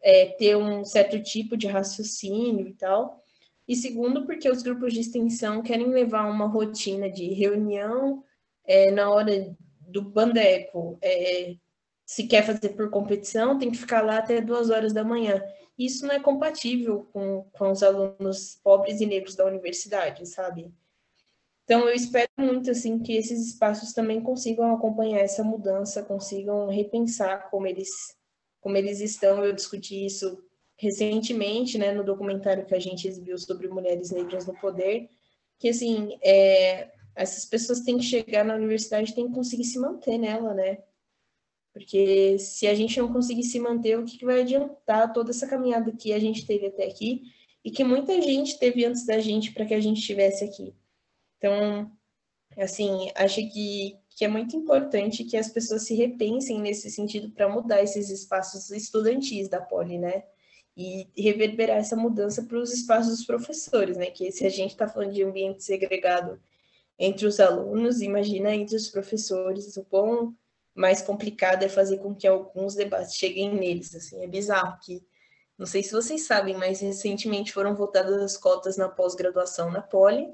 é, 0.02 0.26
ter 0.26 0.56
um 0.56 0.84
certo 0.84 1.22
tipo 1.22 1.56
de 1.56 1.66
raciocínio 1.66 2.66
e 2.66 2.74
tal 2.74 3.22
e 3.68 3.76
segundo, 3.76 4.24
porque 4.24 4.50
os 4.50 4.62
grupos 4.62 4.94
de 4.94 5.00
extensão 5.00 5.62
querem 5.62 5.90
levar 5.90 6.24
uma 6.24 6.46
rotina 6.46 7.10
de 7.10 7.26
reunião 7.34 8.24
é, 8.64 8.90
na 8.90 9.10
hora 9.10 9.54
do 9.80 10.00
bandeco. 10.00 10.98
É, 11.02 11.54
se 12.08 12.26
quer 12.26 12.42
fazer 12.42 12.70
por 12.70 12.88
competição, 12.88 13.58
tem 13.58 13.70
que 13.70 13.76
ficar 13.76 14.00
lá 14.00 14.16
até 14.16 14.40
duas 14.40 14.70
horas 14.70 14.94
da 14.94 15.04
manhã. 15.04 15.44
Isso 15.78 16.06
não 16.06 16.14
é 16.14 16.18
compatível 16.18 17.06
com, 17.12 17.44
com 17.52 17.70
os 17.70 17.82
alunos 17.82 18.58
pobres 18.64 19.02
e 19.02 19.06
negros 19.06 19.36
da 19.36 19.44
universidade, 19.44 20.24
sabe? 20.26 20.72
Então, 21.64 21.86
eu 21.86 21.94
espero 21.94 22.30
muito 22.38 22.70
assim 22.70 22.98
que 22.98 23.12
esses 23.12 23.48
espaços 23.48 23.92
também 23.92 24.22
consigam 24.22 24.74
acompanhar 24.74 25.18
essa 25.18 25.44
mudança, 25.44 26.02
consigam 26.02 26.66
repensar 26.68 27.50
como 27.50 27.66
eles, 27.66 27.90
como 28.58 28.78
eles 28.78 29.00
estão. 29.00 29.44
Eu 29.44 29.52
discuti 29.52 30.06
isso 30.06 30.42
recentemente, 30.78 31.76
né, 31.76 31.92
no 31.92 32.02
documentário 32.02 32.64
que 32.64 32.74
a 32.74 32.80
gente 32.80 33.06
exibiu 33.06 33.36
sobre 33.36 33.68
mulheres 33.68 34.10
negras 34.10 34.46
no 34.46 34.58
poder, 34.58 35.10
que 35.58 35.68
assim, 35.68 36.18
é, 36.24 36.90
essas 37.14 37.44
pessoas 37.44 37.80
têm 37.80 37.98
que 37.98 38.04
chegar 38.04 38.46
na 38.46 38.54
universidade, 38.54 39.14
têm 39.14 39.28
que 39.28 39.34
conseguir 39.34 39.64
se 39.64 39.78
manter 39.78 40.16
nela, 40.16 40.54
né? 40.54 40.78
Porque 41.78 42.38
se 42.38 42.66
a 42.66 42.74
gente 42.74 42.98
não 42.98 43.12
conseguir 43.12 43.44
se 43.44 43.60
manter, 43.60 43.96
o 43.96 44.04
que, 44.04 44.24
vai 44.24 44.40
adiantar 44.40 45.12
toda 45.12 45.30
essa 45.30 45.46
caminhada 45.46 45.92
que 45.92 46.12
a 46.12 46.18
gente 46.18 46.44
teve 46.44 46.66
até 46.66 46.84
aqui 46.84 47.22
e 47.64 47.70
que 47.70 47.84
muita 47.84 48.20
gente 48.20 48.58
teve 48.58 48.84
antes 48.84 49.06
da 49.06 49.20
gente 49.20 49.52
para 49.52 49.64
que 49.64 49.74
a 49.74 49.80
gente 49.80 50.00
estivesse 50.00 50.44
aqui. 50.44 50.74
Então, 51.36 51.90
assim, 52.56 53.10
acho 53.14 53.36
que, 53.52 53.96
que 54.10 54.24
é 54.24 54.28
muito 54.28 54.56
importante 54.56 55.22
que 55.24 55.36
as 55.36 55.48
pessoas 55.48 55.82
se 55.82 55.94
repensem 55.94 56.60
nesse 56.60 56.90
sentido 56.90 57.30
para 57.30 57.48
mudar 57.48 57.80
esses 57.80 58.10
espaços 58.10 58.70
estudantis 58.70 59.48
da 59.48 59.60
Poli, 59.60 59.98
né? 59.98 60.24
e 60.76 61.08
reverberar 61.16 61.78
essa 61.78 61.96
mudança 61.96 62.44
para 62.44 62.56
os 62.56 62.72
espaços 62.72 63.16
dos 63.16 63.26
professores, 63.26 63.96
né? 63.96 64.12
Que 64.12 64.30
se 64.30 64.46
a 64.46 64.48
gente 64.48 64.70
está 64.70 64.86
falando 64.86 65.12
de 65.12 65.24
ambiente 65.24 65.64
segregado 65.64 66.40
entre 66.96 67.26
os 67.26 67.40
alunos, 67.40 68.00
imagina 68.00 68.54
entre 68.54 68.76
os 68.76 68.88
professores, 68.88 69.76
o 69.76 69.84
quão 69.84 70.36
mais 70.78 71.02
complicado 71.02 71.64
é 71.64 71.68
fazer 71.68 71.98
com 71.98 72.14
que 72.14 72.26
alguns 72.26 72.76
debates 72.76 73.16
cheguem 73.16 73.52
neles, 73.52 73.94
assim, 73.96 74.22
é 74.22 74.28
bizarro 74.28 74.78
que, 74.80 75.04
não 75.58 75.66
sei 75.66 75.82
se 75.82 75.90
vocês 75.90 76.24
sabem, 76.24 76.56
mas 76.56 76.80
recentemente 76.80 77.52
foram 77.52 77.74
votadas 77.74 78.22
as 78.22 78.36
cotas 78.36 78.76
na 78.76 78.88
pós-graduação 78.88 79.72
na 79.72 79.82
Poli, 79.82 80.28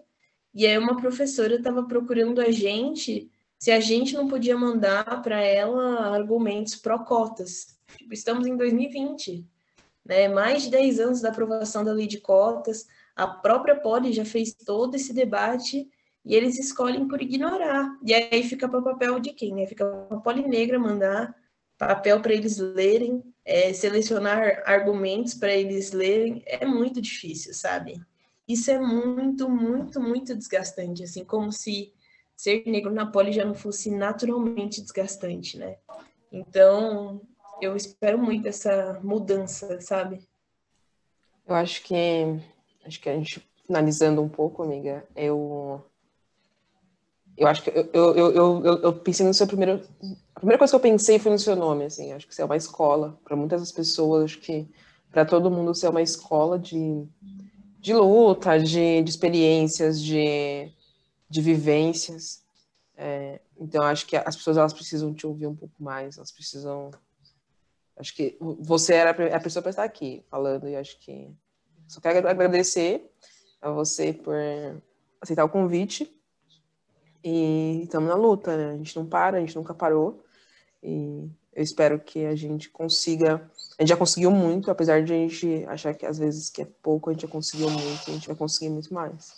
e 0.53 0.67
aí 0.67 0.77
uma 0.77 0.99
professora 0.99 1.55
estava 1.55 1.83
procurando 1.85 2.43
a 2.43 2.51
gente 2.51 3.31
se 3.59 3.71
a 3.71 3.81
gente 3.81 4.13
não 4.15 4.29
podia 4.29 4.55
mandar 4.55 5.23
para 5.23 5.41
ela 5.41 6.15
argumentos 6.15 6.77
pró-cotas. 6.77 7.79
Tipo, 7.97 8.13
estamos 8.13 8.47
em 8.47 8.55
2020, 8.55 9.49
né? 10.05 10.29
Mais 10.29 10.65
de 10.65 10.71
10 10.71 11.01
anos 11.01 11.21
da 11.23 11.31
aprovação 11.31 11.83
da 11.83 11.93
lei 11.93 12.07
de 12.07 12.21
cotas, 12.21 12.87
a 13.17 13.27
própria 13.27 13.77
Poli 13.77 14.13
já 14.13 14.27
fez 14.27 14.53
todo 14.53 14.95
esse 14.95 15.15
debate 15.15 15.89
e 16.25 16.35
eles 16.35 16.59
escolhem 16.59 17.07
por 17.07 17.21
ignorar. 17.21 17.99
E 18.03 18.15
aí 18.15 18.43
fica 18.43 18.69
para 18.69 18.79
o 18.79 18.85
papel 18.85 19.21
de 19.21 19.33
quem? 19.33 19.55
Né? 19.55 19.67
Fica 19.67 19.85
para 19.85 20.17
a 20.17 20.21
Poli 20.21 20.47
Negra 20.47 20.79
mandar 20.79 21.35
papel 21.77 22.21
para 22.21 22.33
eles 22.33 22.57
lerem, 22.59 23.23
é, 23.45 23.73
selecionar 23.73 24.63
argumentos 24.65 25.35
para 25.35 25.53
eles 25.53 25.93
lerem. 25.93 26.43
É 26.47 26.65
muito 26.65 27.01
difícil, 27.01 27.53
sabe? 27.53 28.01
Isso 28.49 28.71
é 28.71 28.79
muito, 28.79 29.49
muito, 29.49 30.01
muito 30.01 30.35
desgastante, 30.35 31.03
assim, 31.03 31.25
como 31.25 31.51
se 31.51 31.93
ser 32.37 32.63
negro 32.67 32.93
na 32.93 33.07
Poli 33.07 33.33
já 33.33 33.45
não 33.45 33.55
fosse 33.55 33.91
naturalmente 33.91 34.81
desgastante, 34.81 35.59
né? 35.59 35.77
Então, 36.33 37.21
eu 37.61 37.77
espero 37.77 38.19
muito 38.19 38.49
essa 38.49 38.99
mudança, 39.03 39.81
sabe? 39.81 40.21
Eu 41.47 41.55
acho 41.55 41.83
que 41.83 41.95
acho 42.85 43.01
que 43.01 43.09
a 43.09 43.15
gente 43.15 43.47
finalizando 43.67 44.21
um 44.21 44.29
pouco, 44.29 44.63
amiga, 44.63 45.07
eu 45.17 45.85
eu 47.37 47.47
acho 47.47 47.63
que 47.63 47.71
eu, 47.71 48.15
eu, 48.15 48.33
eu, 48.33 48.65
eu, 48.83 48.93
pensei 48.93 49.27
no 49.27 49.35
seu 49.35 49.47
primeiro 49.47 49.83
a 50.35 50.41
primeira 50.41 50.59
coisa 50.59 50.73
que 50.73 50.77
eu 50.77 50.81
pensei 50.81 51.19
foi 51.19 51.33
no 51.33 51.39
seu 51.39 51.57
nome, 51.57 51.85
assim, 51.85 52.13
acho 52.13 52.27
que 52.27 52.35
você 52.35 52.43
é 52.43 52.45
uma 52.45 52.57
escola. 52.57 53.19
Para 53.25 53.37
muitas 53.37 53.61
das 53.61 53.73
pessoas, 53.73 54.25
acho 54.25 54.41
que 54.41 54.69
para 55.11 55.25
todo 55.25 55.51
mundo 55.51 55.75
você 55.75 55.87
é 55.87 55.91
uma 55.91 56.03
escola 56.03 56.59
de, 56.59 57.05
de 57.79 57.95
luta, 57.95 58.59
de, 58.59 59.03
de 59.03 59.11
experiências, 59.11 60.01
de, 60.01 60.71
de 61.29 61.41
vivências. 61.41 62.43
É, 62.97 63.41
então 63.59 63.83
acho 63.83 64.07
que 64.07 64.17
as 64.17 64.37
pessoas 64.37 64.57
elas 64.57 64.73
precisam 64.73 65.15
te 65.15 65.27
ouvir 65.27 65.47
um 65.47 65.55
pouco 65.55 65.83
mais, 65.83 66.17
elas 66.17 66.31
precisam 66.31 66.91
Acho 67.97 68.15
que 68.15 68.37
você 68.41 68.95
era 68.95 69.11
a 69.11 69.41
pessoa 69.41 69.63
para 69.63 69.71
estar 69.71 69.85
aqui 69.85 70.25
falando. 70.29 70.69
E 70.69 70.77
acho 70.77 70.99
que 70.99 71.31
só 71.87 72.01
quero 72.01 72.29
agradecer 72.29 73.09
a 73.63 73.71
você 73.71 74.13
por 74.13 74.35
aceitar 75.21 75.45
o 75.45 75.49
convite 75.49 76.13
e 77.25 77.83
estamos 77.85 78.09
na 78.09 78.15
luta, 78.15 78.57
né? 78.57 78.73
A 78.73 78.77
gente 78.77 78.95
não 78.97 79.07
para, 79.07 79.39
a 79.39 79.41
gente 79.41 79.57
nunca 79.57 79.73
parou 79.73 80.23
e 80.83 81.29
eu 81.55 81.63
espero 81.63 81.99
que 81.99 82.27
a 82.27 82.35
gente 82.35 82.69
consiga. 82.69 83.51
A 83.79 83.83
gente 83.83 83.89
já 83.89 83.97
conseguiu 83.97 84.31
muito, 84.31 84.71
apesar 84.71 85.03
de 85.03 85.13
a 85.13 85.17
gente 85.17 85.65
achar 85.67 85.95
que 85.95 86.05
às 86.05 86.19
vezes 86.19 86.51
que 86.51 86.63
é 86.63 86.69
pouco, 86.83 87.09
a 87.09 87.13
gente 87.13 87.23
já 87.23 87.29
conseguiu 87.29 87.71
muito, 87.71 88.03
a 88.07 88.13
gente 88.13 88.27
vai 88.27 88.37
conseguir 88.37 88.69
muito 88.69 88.93
mais. 88.93 89.33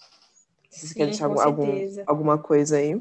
Você 0.69 0.95
quer 0.95 1.07
deixar 1.07 1.27
algum, 1.27 1.73
alguma 2.07 2.37
coisa 2.37 2.77
aí? 2.77 3.01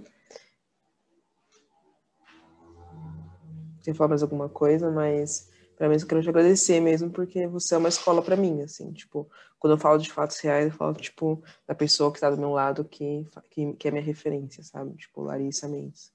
você 3.85 3.93
falar 3.93 4.09
mais 4.09 4.23
alguma 4.23 4.49
coisa, 4.49 4.89
mas 4.89 5.49
para 5.75 5.89
mim 5.89 5.95
eu 5.95 6.07
quero 6.07 6.21
te 6.21 6.29
agradecer 6.29 6.79
mesmo, 6.79 7.11
porque 7.11 7.47
você 7.47 7.75
é 7.75 7.77
uma 7.77 7.89
escola 7.89 8.21
para 8.21 8.35
mim, 8.35 8.61
assim, 8.61 8.91
tipo, 8.93 9.29
quando 9.59 9.73
eu 9.73 9.77
falo 9.77 9.97
de 9.97 10.11
fatos 10.11 10.39
reais, 10.39 10.65
eu 10.65 10.71
falo, 10.71 10.93
tipo, 10.93 11.43
da 11.67 11.73
pessoa 11.75 12.11
que 12.11 12.17
está 12.17 12.29
do 12.29 12.37
meu 12.37 12.51
lado, 12.51 12.85
que, 12.85 13.27
que, 13.49 13.73
que, 13.73 13.87
é 13.87 13.91
minha 13.91 14.03
referência, 14.03 14.63
sabe? 14.63 14.95
Tipo, 14.95 15.21
Larissa 15.21 15.67
Mendes. 15.67 16.13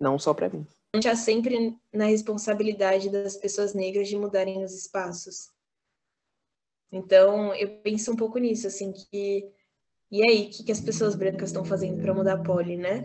Não 0.00 0.18
só 0.18 0.32
para 0.32 0.48
mim. 0.48 0.66
A 0.92 0.96
gente 0.96 1.06
está 1.06 1.14
sempre 1.14 1.78
na 1.92 2.06
responsabilidade 2.06 3.10
das 3.10 3.36
pessoas 3.36 3.74
negras 3.74 4.08
de 4.08 4.16
mudarem 4.16 4.64
os 4.64 4.74
espaços. 4.74 5.50
Então, 6.90 7.54
eu 7.54 7.80
penso 7.82 8.12
um 8.12 8.16
pouco 8.16 8.38
nisso, 8.38 8.66
assim, 8.66 8.92
que. 8.92 9.52
E 10.10 10.22
aí, 10.24 10.46
o 10.46 10.50
que, 10.50 10.64
que 10.64 10.72
as 10.72 10.80
pessoas 10.80 11.14
brancas 11.14 11.50
estão 11.50 11.64
fazendo 11.64 12.02
para 12.02 12.14
mudar 12.14 12.34
a 12.34 12.42
poli, 12.42 12.76
né? 12.76 13.02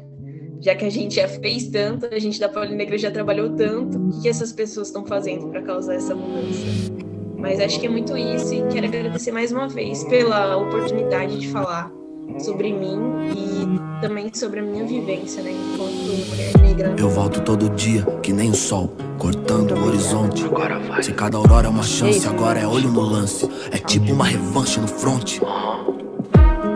Já 0.65 0.73
que 0.73 0.83
a 0.83 0.89
gente 0.89 1.17
já 1.17 1.27
fez 1.27 1.67
tanto, 1.67 2.07
a 2.11 2.17
gente 2.17 2.39
da 2.39 2.49
Polinegra 2.49 2.97
já 2.97 3.11
trabalhou 3.11 3.51
tanto, 3.51 3.99
o 3.99 4.19
que 4.19 4.27
essas 4.27 4.51
pessoas 4.51 4.87
estão 4.87 5.05
fazendo 5.05 5.47
para 5.49 5.61
causar 5.61 5.93
essa 5.93 6.15
mudança? 6.15 6.91
Mas 7.37 7.59
acho 7.59 7.79
que 7.79 7.85
é 7.85 7.89
muito 7.89 8.17
isso 8.17 8.51
e 8.51 8.63
quero 8.73 8.87
agradecer 8.87 9.31
mais 9.31 9.51
uma 9.51 9.67
vez 9.67 10.03
pela 10.05 10.57
oportunidade 10.57 11.37
de 11.37 11.49
falar 11.49 11.91
sobre 12.39 12.73
mim 12.73 12.97
e 13.29 14.01
também 14.01 14.31
sobre 14.33 14.59
a 14.59 14.63
minha 14.63 14.83
vivência, 14.83 15.43
né, 15.43 15.51
enquanto 15.51 15.93
mulher 15.93 16.57
negra. 16.59 16.95
Eu 16.97 17.11
volto 17.11 17.41
todo 17.41 17.69
dia, 17.69 18.01
que 18.23 18.33
nem 18.33 18.49
o 18.49 18.55
sol, 18.55 18.91
cortando 19.19 19.75
o 19.75 19.85
horizonte. 19.85 20.45
Agora 20.45 20.79
vai. 20.79 21.03
Se 21.03 21.13
cada 21.13 21.37
aurora 21.37 21.67
é 21.67 21.69
uma 21.69 21.83
chance, 21.83 22.27
agora 22.27 22.59
é 22.59 22.65
olho 22.65 22.89
no 22.89 23.01
lance. 23.01 23.47
É 23.69 23.77
tipo 23.77 24.11
uma 24.11 24.25
revanche 24.25 24.79
no 24.79 24.87
front. 24.87 25.37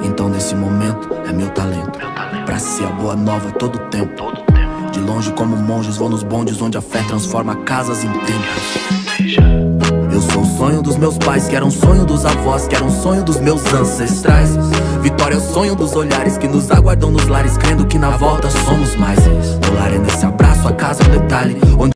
Então 0.05 0.29
nesse 0.29 0.53
momento 0.53 1.11
é 1.27 1.33
meu 1.33 1.49
talento. 1.49 1.97
Pra 2.49 2.57
ser 2.57 2.85
a 2.85 2.89
boa 2.89 3.15
nova 3.15 3.51
todo 3.51 3.77
tempo. 3.91 4.23
De 4.91 4.99
longe 4.99 5.31
como 5.33 5.55
monges 5.55 5.97
vou 5.97 6.09
nos 6.09 6.23
bondes 6.23 6.59
onde 6.59 6.79
a 6.79 6.81
fé 6.81 7.03
transforma 7.03 7.55
casas 7.57 8.03
em 8.03 8.09
templos. 8.11 9.69
Eu 10.11 10.19
sou 10.19 10.41
o 10.41 10.57
sonho 10.57 10.81
dos 10.81 10.97
meus 10.97 11.15
pais, 11.19 11.47
que 11.47 11.55
era 11.55 11.63
um 11.63 11.69
sonho 11.69 12.07
dos 12.07 12.25
avós, 12.25 12.67
que 12.67 12.73
era 12.73 12.83
um 12.83 12.89
sonho 12.89 13.23
dos 13.23 13.39
meus 13.39 13.71
ancestrais. 13.71 14.49
Vitória 14.99 15.35
é 15.35 15.37
o 15.37 15.41
sonho 15.41 15.75
dos 15.75 15.95
olhares 15.95 16.39
que 16.39 16.47
nos 16.47 16.71
aguardam 16.71 17.11
nos 17.11 17.27
lares, 17.27 17.55
crendo 17.55 17.85
que 17.85 17.99
na 17.99 18.09
volta 18.17 18.49
somos 18.49 18.95
mais. 18.95 19.19
O 19.27 19.75
lar 19.75 19.93
é 19.93 19.99
nesse 19.99 20.25
abraço, 20.25 20.67
a 20.67 20.73
casa 20.73 21.03
é 21.03 21.05
um 21.05 21.11
detalhe. 21.11 21.55